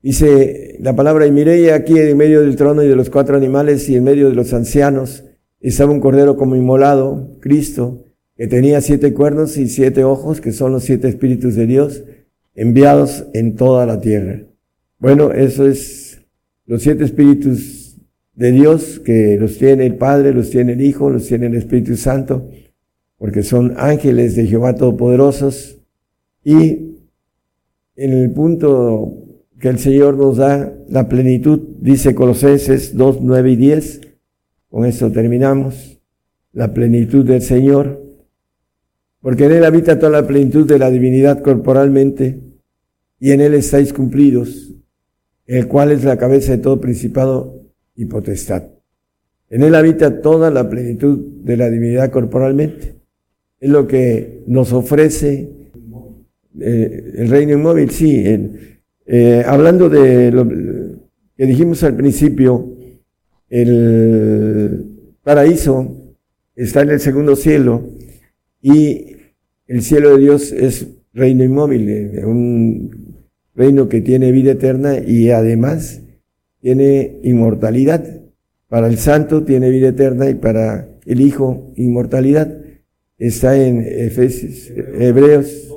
dice 0.01 0.77
la 0.79 0.95
palabra, 0.95 1.27
y 1.27 1.31
miré 1.31 1.73
aquí 1.73 1.95
en 1.95 2.17
medio 2.17 2.41
del 2.41 2.55
trono 2.55 2.81
y 2.81 2.87
de 2.87 2.95
los 2.95 3.11
cuatro 3.11 3.37
animales 3.37 3.87
y 3.87 3.97
en 3.97 4.03
medio 4.03 4.29
de 4.29 4.35
los 4.35 4.51
ancianos, 4.51 5.25
estaba 5.69 5.91
un 5.91 5.99
cordero 5.99 6.35
como 6.35 6.55
inmolado, 6.55 7.37
Cristo, 7.39 8.03
que 8.35 8.47
tenía 8.47 8.81
siete 8.81 9.13
cuernos 9.13 9.57
y 9.57 9.67
siete 9.67 10.03
ojos, 10.03 10.41
que 10.41 10.51
son 10.51 10.71
los 10.71 10.83
siete 10.83 11.07
espíritus 11.07 11.55
de 11.55 11.67
Dios, 11.67 12.03
enviados 12.55 13.25
en 13.33 13.55
toda 13.55 13.85
la 13.85 13.99
tierra. 14.01 14.41
Bueno, 14.99 15.31
eso 15.31 15.67
es 15.67 16.21
los 16.65 16.81
siete 16.81 17.03
espíritus 17.03 17.97
de 18.35 18.51
Dios, 18.51 18.99
que 18.99 19.37
los 19.39 19.57
tiene 19.57 19.85
el 19.85 19.95
Padre, 19.95 20.33
los 20.33 20.49
tiene 20.49 20.73
el 20.73 20.81
Hijo, 20.81 21.09
los 21.09 21.27
tiene 21.27 21.47
el 21.47 21.55
Espíritu 21.55 21.95
Santo, 21.95 22.49
porque 23.17 23.43
son 23.43 23.73
ángeles 23.77 24.35
de 24.35 24.47
Jehová 24.47 24.75
Todopoderosos. 24.75 25.79
Y 26.43 26.97
en 27.95 28.13
el 28.13 28.31
punto 28.31 29.23
que 29.59 29.69
el 29.69 29.79
Señor 29.79 30.17
nos 30.17 30.37
da 30.37 30.73
la 30.89 31.07
plenitud, 31.07 31.59
dice 31.79 32.15
Colosenses 32.15 32.97
2, 32.97 33.19
9 33.21 33.51
y 33.51 33.55
10, 33.55 34.01
con 34.73 34.85
eso 34.85 35.11
terminamos, 35.11 36.01
la 36.51 36.73
plenitud 36.73 37.23
del 37.23 37.43
Señor, 37.43 38.03
porque 39.21 39.45
en 39.45 39.51
Él 39.51 39.65
habita 39.65 39.99
toda 39.99 40.19
la 40.19 40.25
plenitud 40.25 40.67
de 40.67 40.79
la 40.79 40.89
divinidad 40.89 41.43
corporalmente, 41.43 42.39
y 43.19 43.33
en 43.33 43.41
Él 43.41 43.53
estáis 43.53 43.93
cumplidos, 43.93 44.73
el 45.45 45.67
cual 45.67 45.91
es 45.91 46.03
la 46.03 46.17
cabeza 46.17 46.53
de 46.53 46.57
todo 46.57 46.81
principado 46.81 47.61
y 47.95 48.05
potestad. 48.05 48.63
En 49.47 49.61
Él 49.61 49.75
habita 49.75 50.21
toda 50.21 50.49
la 50.49 50.67
plenitud 50.67 51.19
de 51.43 51.55
la 51.55 51.69
divinidad 51.69 52.09
corporalmente. 52.09 52.95
Es 53.59 53.69
lo 53.69 53.85
que 53.85 54.41
nos 54.47 54.73
ofrece 54.73 55.51
eh, 56.59 57.13
el 57.17 57.29
reino 57.29 57.53
inmóvil, 57.53 57.91
sí. 57.91 58.23
Eh, 59.05 59.43
hablando 59.45 59.87
de 59.87 60.31
lo 60.31 60.49
que 60.49 61.45
dijimos 61.45 61.83
al 61.83 61.95
principio, 61.95 62.72
el 63.53 65.17
paraíso 65.21 66.15
está 66.55 66.81
en 66.81 66.89
el 66.89 66.99
segundo 66.99 67.35
cielo 67.35 67.87
y 68.63 69.15
el 69.67 69.83
cielo 69.83 70.15
de 70.15 70.23
Dios 70.23 70.51
es 70.51 70.87
reino 71.13 71.43
inmóvil, 71.43 71.87
eh, 71.87 72.25
un 72.25 73.27
reino 73.53 73.87
que 73.89 74.01
tiene 74.01 74.31
vida 74.31 74.53
eterna 74.53 74.97
y 74.97 75.29
además 75.29 76.01
tiene 76.61 77.19
inmortalidad. 77.21 78.21
Para 78.67 78.87
el 78.87 78.97
santo 78.97 79.43
tiene 79.43 79.69
vida 79.69 79.89
eterna 79.89 80.31
y 80.31 80.33
para 80.33 80.89
el 81.05 81.21
Hijo 81.21 81.71
inmortalidad. 81.75 82.57
Está 83.19 83.55
en 83.55 83.85
Efesios, 83.85 84.71
Hebreos 84.99 85.69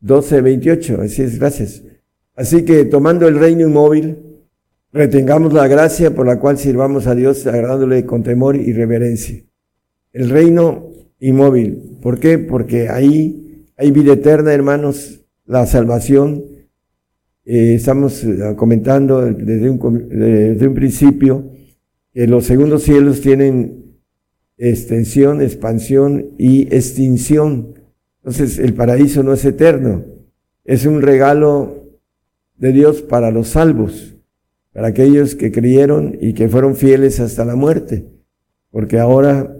12, 0.00 0.42
28. 0.42 1.00
Así 1.00 1.22
es, 1.22 1.38
gracias. 1.38 1.84
Así 2.34 2.66
que 2.66 2.84
tomando 2.84 3.26
el 3.28 3.38
reino 3.38 3.62
inmóvil, 3.62 4.31
retengamos 4.92 5.52
la 5.52 5.66
gracia 5.68 6.14
por 6.14 6.26
la 6.26 6.38
cual 6.38 6.58
sirvamos 6.58 7.06
a 7.06 7.14
Dios 7.14 7.46
agradándole 7.46 8.04
con 8.04 8.22
temor 8.22 8.56
y 8.56 8.72
reverencia. 8.72 9.42
El 10.12 10.30
reino 10.30 10.90
inmóvil. 11.18 11.98
¿Por 12.02 12.18
qué? 12.18 12.38
Porque 12.38 12.88
ahí 12.88 13.66
hay 13.76 13.90
vida 13.90 14.12
eterna, 14.12 14.52
hermanos, 14.52 15.24
la 15.46 15.66
salvación. 15.66 16.44
Eh, 17.44 17.74
estamos 17.74 18.22
eh, 18.24 18.54
comentando 18.56 19.22
desde 19.22 19.70
un, 19.70 20.08
desde 20.08 20.68
un 20.68 20.74
principio 20.74 21.50
que 22.12 22.26
los 22.26 22.44
segundos 22.44 22.82
cielos 22.82 23.20
tienen 23.20 23.96
extensión, 24.58 25.40
expansión 25.40 26.32
y 26.38 26.62
extinción. 26.74 27.74
Entonces 28.18 28.58
el 28.58 28.74
paraíso 28.74 29.22
no 29.22 29.32
es 29.32 29.44
eterno, 29.44 30.04
es 30.64 30.86
un 30.86 31.02
regalo 31.02 31.98
de 32.56 32.72
Dios 32.72 33.02
para 33.02 33.32
los 33.32 33.48
salvos, 33.48 34.16
para 34.72 34.88
aquellos 34.88 35.34
que 35.34 35.52
creyeron 35.52 36.16
y 36.20 36.34
que 36.34 36.48
fueron 36.48 36.76
fieles 36.76 37.20
hasta 37.20 37.44
la 37.44 37.56
muerte, 37.56 38.06
porque 38.70 38.98
ahora 38.98 39.56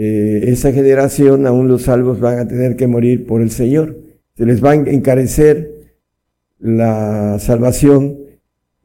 eh, 0.00 0.50
esa 0.52 0.72
generación, 0.72 1.44
aún 1.44 1.66
los 1.66 1.82
salvos 1.82 2.20
van 2.20 2.38
a 2.38 2.46
tener 2.46 2.76
que 2.76 2.86
morir 2.86 3.26
por 3.26 3.42
el 3.42 3.50
Señor. 3.50 3.98
Se 4.36 4.46
les 4.46 4.64
va 4.64 4.70
a 4.70 4.74
encarecer 4.74 5.96
la 6.60 7.38
salvación 7.40 8.16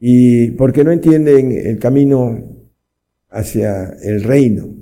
y 0.00 0.50
porque 0.52 0.82
no 0.82 0.90
entienden 0.90 1.52
el 1.52 1.78
camino 1.78 2.66
hacia 3.30 3.90
el 4.02 4.24
reino. 4.24 4.74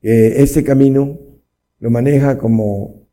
que 0.00 0.42
este 0.42 0.62
camino 0.62 1.18
lo 1.80 1.90
maneja 1.90 2.36
como 2.36 3.08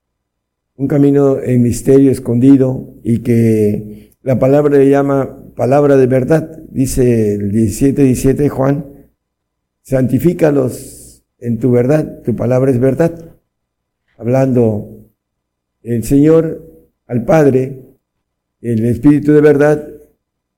un 0.75 0.87
camino 0.87 1.41
en 1.41 1.61
misterio 1.61 2.11
escondido 2.11 2.93
y 3.03 3.19
que 3.19 4.15
la 4.21 4.37
palabra 4.37 4.77
le 4.77 4.89
llama 4.89 5.44
palabra 5.55 5.97
de 5.97 6.07
verdad. 6.07 6.59
Dice 6.69 7.35
el 7.35 7.51
17, 7.51 8.03
17 8.03 8.49
Juan, 8.49 8.85
santifícalos 9.81 11.23
en 11.39 11.59
tu 11.59 11.71
verdad, 11.71 12.21
tu 12.23 12.35
palabra 12.35 12.71
es 12.71 12.79
verdad. 12.79 13.37
Hablando 14.17 15.09
el 15.83 16.03
Señor 16.03 16.61
al 17.07 17.25
Padre, 17.25 17.81
el 18.61 18.85
Espíritu 18.85 19.31
de 19.33 19.41
verdad, 19.41 19.87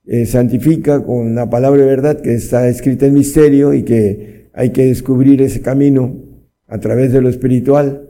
eh, 0.06 0.26
santifica 0.26 1.04
con 1.04 1.36
la 1.36 1.50
palabra 1.50 1.82
de 1.82 1.88
verdad 1.88 2.22
que 2.22 2.34
está 2.34 2.70
escrita 2.70 3.06
en 3.06 3.14
misterio 3.14 3.74
y 3.74 3.84
que 3.84 4.50
hay 4.54 4.72
que 4.72 4.86
descubrir 4.86 5.42
ese 5.42 5.62
camino 5.62 6.16
a 6.68 6.80
través 6.80 7.12
de 7.12 7.22
lo 7.22 7.28
espiritual, 7.28 8.08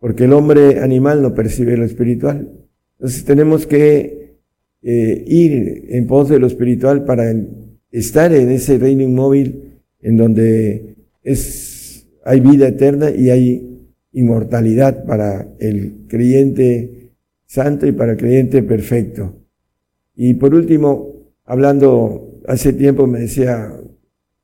porque 0.00 0.24
el 0.24 0.32
hombre 0.32 0.80
animal 0.80 1.22
no 1.22 1.34
percibe 1.34 1.76
lo 1.76 1.84
espiritual. 1.84 2.50
Entonces 2.98 3.24
tenemos 3.24 3.66
que 3.66 4.15
eh, 4.88 5.24
ir 5.26 5.86
en 5.88 6.06
pos 6.06 6.28
de 6.28 6.38
lo 6.38 6.46
espiritual 6.46 7.04
para 7.04 7.34
estar 7.90 8.32
en 8.32 8.50
ese 8.52 8.78
reino 8.78 9.02
inmóvil 9.02 9.80
en 10.00 10.16
donde 10.16 10.94
es 11.24 12.06
hay 12.24 12.38
vida 12.38 12.68
eterna 12.68 13.10
y 13.10 13.30
hay 13.30 13.88
inmortalidad 14.12 15.04
para 15.04 15.48
el 15.58 16.06
creyente 16.06 17.10
santo 17.46 17.84
y 17.88 17.92
para 17.92 18.12
el 18.12 18.18
creyente 18.18 18.62
perfecto. 18.62 19.34
Y 20.14 20.34
por 20.34 20.54
último, 20.54 21.32
hablando, 21.44 22.40
hace 22.46 22.72
tiempo 22.72 23.08
me 23.08 23.18
decía 23.18 23.72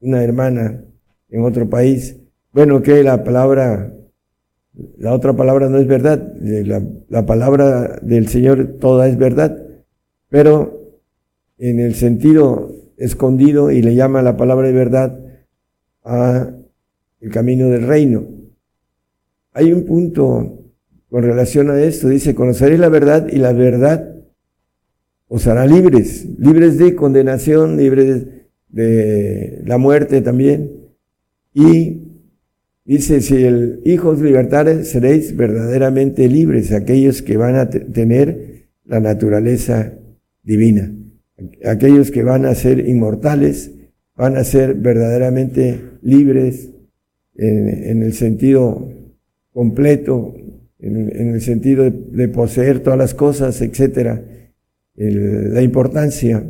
una 0.00 0.24
hermana 0.24 0.84
en 1.28 1.42
otro 1.44 1.70
país, 1.70 2.16
bueno, 2.52 2.82
que 2.82 3.04
la 3.04 3.22
palabra, 3.22 3.94
la 4.98 5.12
otra 5.12 5.34
palabra 5.34 5.68
no 5.68 5.78
es 5.78 5.86
verdad, 5.86 6.34
la, 6.40 6.82
la 7.08 7.26
palabra 7.26 8.00
del 8.02 8.26
Señor 8.26 8.78
toda 8.80 9.08
es 9.08 9.16
verdad, 9.16 9.61
pero 10.32 10.96
en 11.58 11.78
el 11.78 11.94
sentido 11.94 12.74
escondido 12.96 13.70
y 13.70 13.82
le 13.82 13.94
llama 13.94 14.22
la 14.22 14.38
palabra 14.38 14.66
de 14.66 14.72
verdad 14.72 15.20
a 16.04 16.50
el 17.20 17.30
camino 17.30 17.68
del 17.68 17.86
reino. 17.86 18.24
Hay 19.52 19.74
un 19.74 19.84
punto 19.84 20.70
con 21.10 21.22
relación 21.22 21.68
a 21.68 21.78
esto, 21.78 22.08
dice, 22.08 22.34
conoceréis 22.34 22.80
la 22.80 22.88
verdad 22.88 23.28
y 23.30 23.36
la 23.36 23.52
verdad 23.52 24.24
os 25.28 25.46
hará 25.46 25.66
libres, 25.66 26.26
libres 26.38 26.78
de 26.78 26.94
condenación, 26.94 27.76
libres 27.76 28.26
de 28.70 29.60
la 29.66 29.76
muerte 29.76 30.22
también. 30.22 30.72
Y 31.52 32.04
dice, 32.86 33.20
si 33.20 33.44
el 33.44 33.82
Hijo 33.84 34.08
os 34.08 34.22
libertare, 34.22 34.84
seréis 34.84 35.36
verdaderamente 35.36 36.26
libres, 36.26 36.72
aquellos 36.72 37.20
que 37.20 37.36
van 37.36 37.56
a 37.56 37.68
tener 37.68 38.70
la 38.86 38.98
naturaleza 38.98 39.98
divina, 40.42 40.94
aquellos 41.64 42.10
que 42.10 42.22
van 42.22 42.46
a 42.46 42.54
ser 42.54 42.88
inmortales, 42.88 43.72
van 44.16 44.36
a 44.36 44.44
ser 44.44 44.74
verdaderamente 44.74 45.80
libres 46.02 46.70
en, 47.34 48.02
el 48.02 48.12
sentido 48.12 48.88
completo, 49.52 50.34
en, 50.78 51.34
el 51.34 51.40
sentido 51.40 51.90
de, 51.90 52.28
poseer 52.28 52.80
todas 52.80 52.98
las 52.98 53.14
cosas, 53.14 53.60
etcétera. 53.60 54.22
la 54.94 55.62
importancia 55.62 56.44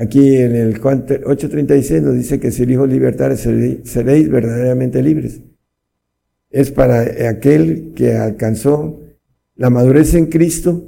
Aquí 0.00 0.36
en 0.36 0.56
el 0.56 0.80
8.36 0.80 2.00
nos 2.00 2.14
dice 2.14 2.40
que 2.40 2.50
si 2.50 2.62
el 2.62 2.70
Hijo 2.70 2.86
libertar 2.86 3.36
seréis 3.36 4.30
verdaderamente 4.30 5.02
libres. 5.02 5.42
Es 6.48 6.70
para 6.70 7.28
aquel 7.28 7.92
que 7.94 8.14
alcanzó 8.14 9.00
la 9.56 9.68
madurez 9.68 10.14
en 10.14 10.26
Cristo 10.26 10.86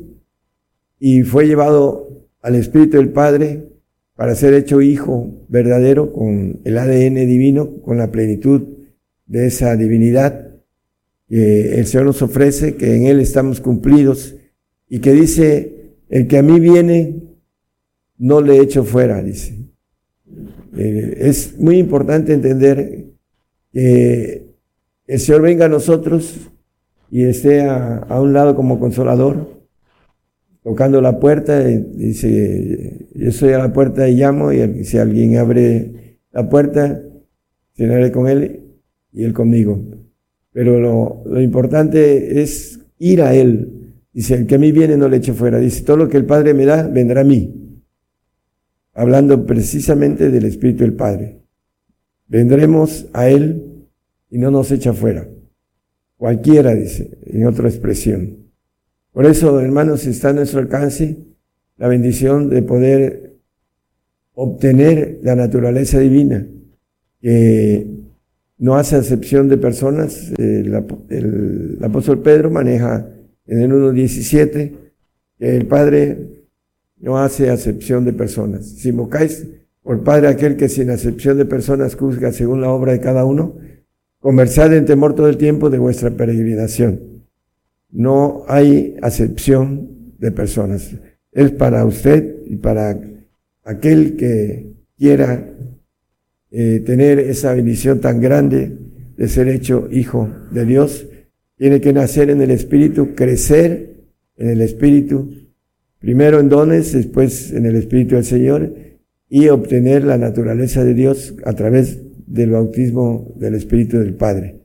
y 0.99 1.25
fue 1.25 1.47
llevado 1.47 2.02
al 2.43 2.57
Espíritu 2.57 2.97
del 2.97 3.11
Padre 3.11 3.68
para 4.14 4.34
ser 4.34 4.53
hecho 4.55 4.82
hijo 4.82 5.47
verdadero 5.49 6.12
con 6.12 6.61
el 6.64 6.78
ADN 6.78 7.14
divino, 7.26 7.80
con 7.80 7.97
la 7.97 8.11
plenitud 8.11 8.62
de 9.26 9.47
esa 9.47 9.74
divinidad 9.76 10.53
que 11.28 11.78
el 11.78 11.86
Señor 11.86 12.07
nos 12.07 12.20
ofrece, 12.20 12.76
que 12.76 12.95
en 12.95 13.07
Él 13.07 13.20
estamos 13.20 13.61
cumplidos 13.61 14.34
y 14.88 14.99
que 14.99 15.12
dice, 15.12 15.95
el 16.11 16.26
que 16.26 16.36
a 16.36 16.43
mí 16.43 16.61
viene, 16.61 17.22
no 18.18 18.43
le 18.43 18.59
echo 18.59 18.84
fuera, 18.84 19.22
dice. 19.22 19.59
Eh, 20.76 21.16
es 21.20 21.59
muy 21.59 21.78
importante 21.78 22.34
entender 22.34 23.07
que 23.72 24.55
el 25.07 25.20
Señor 25.20 25.43
venga 25.43 25.64
a 25.66 25.70
nosotros 25.70 26.51
y 27.11 27.24
esté 27.24 27.62
a 27.62 28.20
un 28.20 28.32
lado 28.32 28.55
como 28.55 28.78
consolador, 28.78 29.62
tocando 30.63 31.01
la 31.01 31.19
puerta, 31.19 31.59
dice, 31.61 33.09
yo 33.15 33.33
soy 33.33 33.53
a 33.53 33.59
la 33.59 33.73
puerta 33.73 34.09
y 34.09 34.17
llamo, 34.17 34.53
y 34.53 34.85
si 34.85 34.99
alguien 34.99 35.37
abre 35.37 36.19
la 36.33 36.49
puerta, 36.49 37.03
cenaré 37.75 38.13
con 38.13 38.29
él 38.29 38.79
y 39.13 39.25
él 39.25 39.33
conmigo. 39.33 39.83
Pero 40.53 40.79
lo, 40.79 41.23
lo, 41.27 41.41
importante 41.41 42.43
es 42.43 42.81
ir 42.99 43.23
a 43.23 43.35
él. 43.35 43.95
Dice, 44.13 44.35
el 44.35 44.47
que 44.47 44.57
a 44.57 44.59
mí 44.59 44.71
viene 44.71 44.97
no 44.97 45.09
le 45.09 45.17
eche 45.17 45.33
fuera. 45.33 45.59
Dice, 45.59 45.83
todo 45.83 45.97
lo 45.97 46.09
que 46.09 46.19
el 46.19 46.27
Padre 46.27 46.55
me 46.55 46.67
da, 46.67 46.87
vendrá 46.87 47.23
a 47.23 47.25
mí. 47.25 47.83
Hablando 48.93 49.47
precisamente 49.47 50.31
del 50.31 50.45
Espíritu 50.45 50.85
del 50.85 50.93
Padre. 50.95 51.41
Vendremos 52.29 53.07
a 53.15 53.29
él 53.29 53.87
y 54.31 54.39
no 54.39 54.51
nos 54.51 54.71
echa 54.71 54.93
fuera. 54.93 55.27
Cualquiera, 56.17 56.75
dice, 56.75 57.19
en 57.27 57.47
otra 57.47 57.69
expresión. 57.69 58.41
Por 59.13 59.27
eso, 59.27 59.61
hermanos, 59.61 60.07
está 60.07 60.31
a 60.31 60.33
nuestro 60.33 60.61
alcance 60.61 61.19
la 61.77 61.89
bendición 61.89 62.49
de 62.49 62.63
poder 62.63 63.37
obtener 64.35 65.21
la 65.23 65.37
naturaleza 65.37 65.99
divina, 65.99 66.47
que 67.21 67.87
no 68.59 68.77
hace 68.77 68.97
acepción 68.97 69.49
de 69.49 69.59
personas. 69.59 70.33
El, 70.39 70.75
apóstol 71.83 72.23
Pedro 72.23 72.51
maneja 72.51 73.07
en 73.47 73.61
el 73.61 73.71
1.17 73.71 74.73
que 75.39 75.57
el 75.57 75.67
Padre 75.67 76.47
no 76.99 77.19
hace 77.19 77.51
acepción 77.51 78.07
de 78.07 78.15
personas. 78.15 78.67
Si 78.67 78.89
invocáis 78.89 79.47
por 79.83 80.03
Padre 80.05 80.29
aquel 80.29 80.57
que 80.57 80.71
sin 80.71 80.89
acepción 80.89 81.37
de 81.37 81.45
personas 81.45 81.97
juzga 81.97 82.33
según 82.33 82.63
la 82.63 82.71
obra 82.71 82.93
de 82.93 83.01
cada 83.01 83.27
uno, 83.27 83.57
conversad 84.21 84.73
en 84.73 84.87
temor 84.87 85.15
todo 85.15 85.29
el 85.29 85.37
tiempo 85.37 85.69
de 85.69 85.79
vuestra 85.79 86.11
peregrinación 86.11 87.12
no 87.93 88.45
hay 88.49 88.97
acepción 89.03 90.14
de 90.18 90.32
personas. 90.32 90.97
Es 91.30 91.53
para 91.53 91.84
usted 91.84 92.43
y 92.47 92.57
para 92.57 92.99
aquel 93.62 94.16
que 94.16 94.72
quiera 94.99 95.49
eh, 96.51 96.82
tener 96.84 97.18
esa 97.18 97.55
bendición 97.55 98.01
tan 98.01 98.20
grande 98.20 98.76
de 99.16 99.28
ser 99.28 99.49
hecho 99.49 99.88
hijo 99.90 100.28
de 100.51 100.64
Dios. 100.64 101.07
Tiene 101.57 101.80
que 101.80 101.93
nacer 101.93 102.30
en 102.30 102.40
el 102.40 102.51
Espíritu, 102.51 103.14
crecer 103.14 104.05
en 104.36 104.49
el 104.49 104.62
Espíritu, 104.62 105.30
primero 105.99 106.40
en 106.40 106.49
dones, 106.49 106.93
después 106.93 107.53
en 107.53 107.66
el 107.66 107.76
Espíritu 107.76 108.16
del 108.16 108.24
Señor 108.24 108.74
y 109.28 109.49
obtener 109.49 110.05
la 110.05 110.18
naturaleza 110.18 110.84
de 110.84 110.95
Dios 110.95 111.34
a 111.45 111.53
través 111.53 111.99
del 112.26 112.51
bautismo 112.51 113.32
del 113.36 113.55
Espíritu 113.55 113.99
del 113.99 114.14
Padre. 114.14 114.61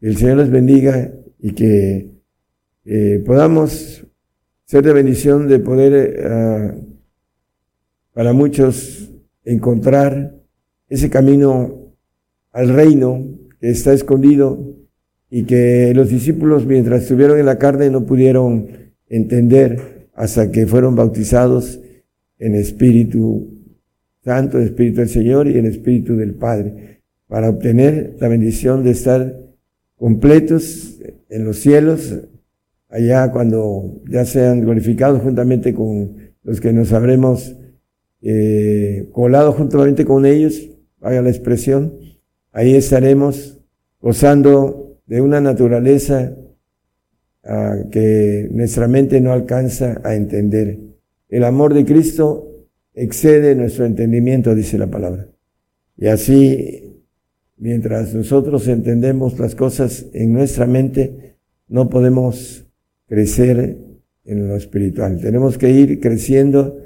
El 0.00 0.16
Señor 0.16 0.38
les 0.38 0.50
bendiga 0.50 1.12
y 1.38 1.52
que 1.52 2.10
eh, 2.84 3.22
podamos 3.24 4.04
ser 4.64 4.84
de 4.84 4.92
bendición 4.92 5.48
de 5.48 5.58
poder 5.58 6.16
eh, 6.18 6.74
para 8.12 8.32
muchos 8.32 9.10
encontrar 9.44 10.34
ese 10.88 11.10
camino 11.10 11.94
al 12.52 12.68
reino 12.68 13.24
que 13.60 13.70
está 13.70 13.92
escondido 13.92 14.76
y 15.30 15.44
que 15.44 15.92
los 15.94 16.08
discípulos 16.10 16.66
mientras 16.66 17.02
estuvieron 17.02 17.38
en 17.38 17.46
la 17.46 17.58
carne 17.58 17.90
no 17.90 18.04
pudieron 18.04 18.68
entender 19.08 20.08
hasta 20.14 20.50
que 20.50 20.66
fueron 20.66 20.94
bautizados 20.94 21.80
en 22.38 22.54
Espíritu 22.54 23.48
Santo, 24.24 24.58
en 24.58 24.64
Espíritu 24.64 25.00
del 25.00 25.08
Señor 25.08 25.48
y 25.48 25.58
en 25.58 25.66
Espíritu 25.66 26.16
del 26.16 26.34
Padre, 26.34 27.02
para 27.28 27.48
obtener 27.48 28.16
la 28.20 28.28
bendición 28.28 28.84
de 28.84 28.90
estar 28.90 29.36
completos 29.96 30.98
en 31.28 31.44
los 31.44 31.58
cielos, 31.58 32.14
allá 32.92 33.32
cuando 33.32 34.02
ya 34.08 34.24
sean 34.24 34.60
glorificados 34.60 35.22
juntamente 35.22 35.72
con 35.72 36.16
los 36.42 36.60
que 36.60 36.72
nos 36.72 36.92
habremos 36.92 37.56
eh, 38.20 39.08
colado 39.12 39.52
juntamente 39.52 40.04
con 40.04 40.26
ellos, 40.26 40.68
vaya 41.00 41.22
la 41.22 41.30
expresión, 41.30 41.94
ahí 42.52 42.74
estaremos 42.74 43.58
gozando 44.00 45.00
de 45.06 45.20
una 45.20 45.40
naturaleza 45.40 46.36
ah, 47.44 47.76
que 47.90 48.48
nuestra 48.52 48.86
mente 48.88 49.20
no 49.20 49.32
alcanza 49.32 50.00
a 50.04 50.14
entender. 50.14 50.78
El 51.28 51.44
amor 51.44 51.72
de 51.74 51.84
Cristo 51.84 52.66
excede 52.94 53.54
nuestro 53.54 53.86
entendimiento, 53.86 54.54
dice 54.54 54.76
la 54.76 54.88
palabra. 54.88 55.28
Y 55.96 56.08
así, 56.08 57.00
mientras 57.56 58.14
nosotros 58.14 58.68
entendemos 58.68 59.38
las 59.38 59.54
cosas 59.54 60.06
en 60.12 60.32
nuestra 60.32 60.66
mente, 60.66 61.36
no 61.68 61.88
podemos 61.88 62.66
crecer 63.12 63.76
en 64.24 64.48
lo 64.48 64.56
espiritual. 64.56 65.20
Tenemos 65.20 65.58
que 65.58 65.68
ir 65.68 66.00
creciendo 66.00 66.78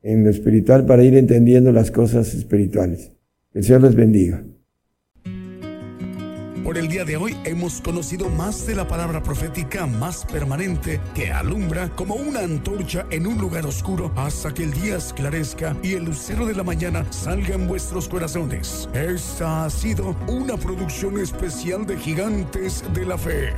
en 0.00 0.24
lo 0.24 0.30
espiritual 0.30 0.86
para 0.86 1.04
ir 1.04 1.14
entendiendo 1.14 1.70
las 1.70 1.90
cosas 1.90 2.32
espirituales. 2.32 3.12
Que 3.52 3.58
el 3.58 3.64
Señor 3.66 3.82
les 3.82 3.94
bendiga. 3.94 4.42
Por 6.64 6.78
el 6.78 6.88
día 6.88 7.04
de 7.04 7.18
hoy 7.18 7.36
hemos 7.44 7.82
conocido 7.82 8.30
más 8.30 8.66
de 8.66 8.74
la 8.74 8.88
palabra 8.88 9.22
profética 9.22 9.86
más 9.86 10.24
permanente 10.24 10.98
que 11.14 11.30
alumbra 11.30 11.90
como 11.90 12.14
una 12.14 12.40
antorcha 12.40 13.04
en 13.10 13.26
un 13.26 13.36
lugar 13.36 13.66
oscuro 13.66 14.10
hasta 14.16 14.54
que 14.54 14.64
el 14.64 14.72
día 14.72 14.96
esclarezca 14.96 15.76
y 15.82 15.92
el 15.92 16.06
lucero 16.06 16.46
de 16.46 16.54
la 16.54 16.62
mañana 16.62 17.04
salga 17.12 17.54
en 17.54 17.68
vuestros 17.68 18.08
corazones. 18.08 18.88
Esta 18.94 19.66
ha 19.66 19.70
sido 19.70 20.16
una 20.26 20.56
producción 20.56 21.20
especial 21.20 21.84
de 21.84 21.98
Gigantes 21.98 22.82
de 22.94 23.04
la 23.04 23.18
Fe. 23.18 23.52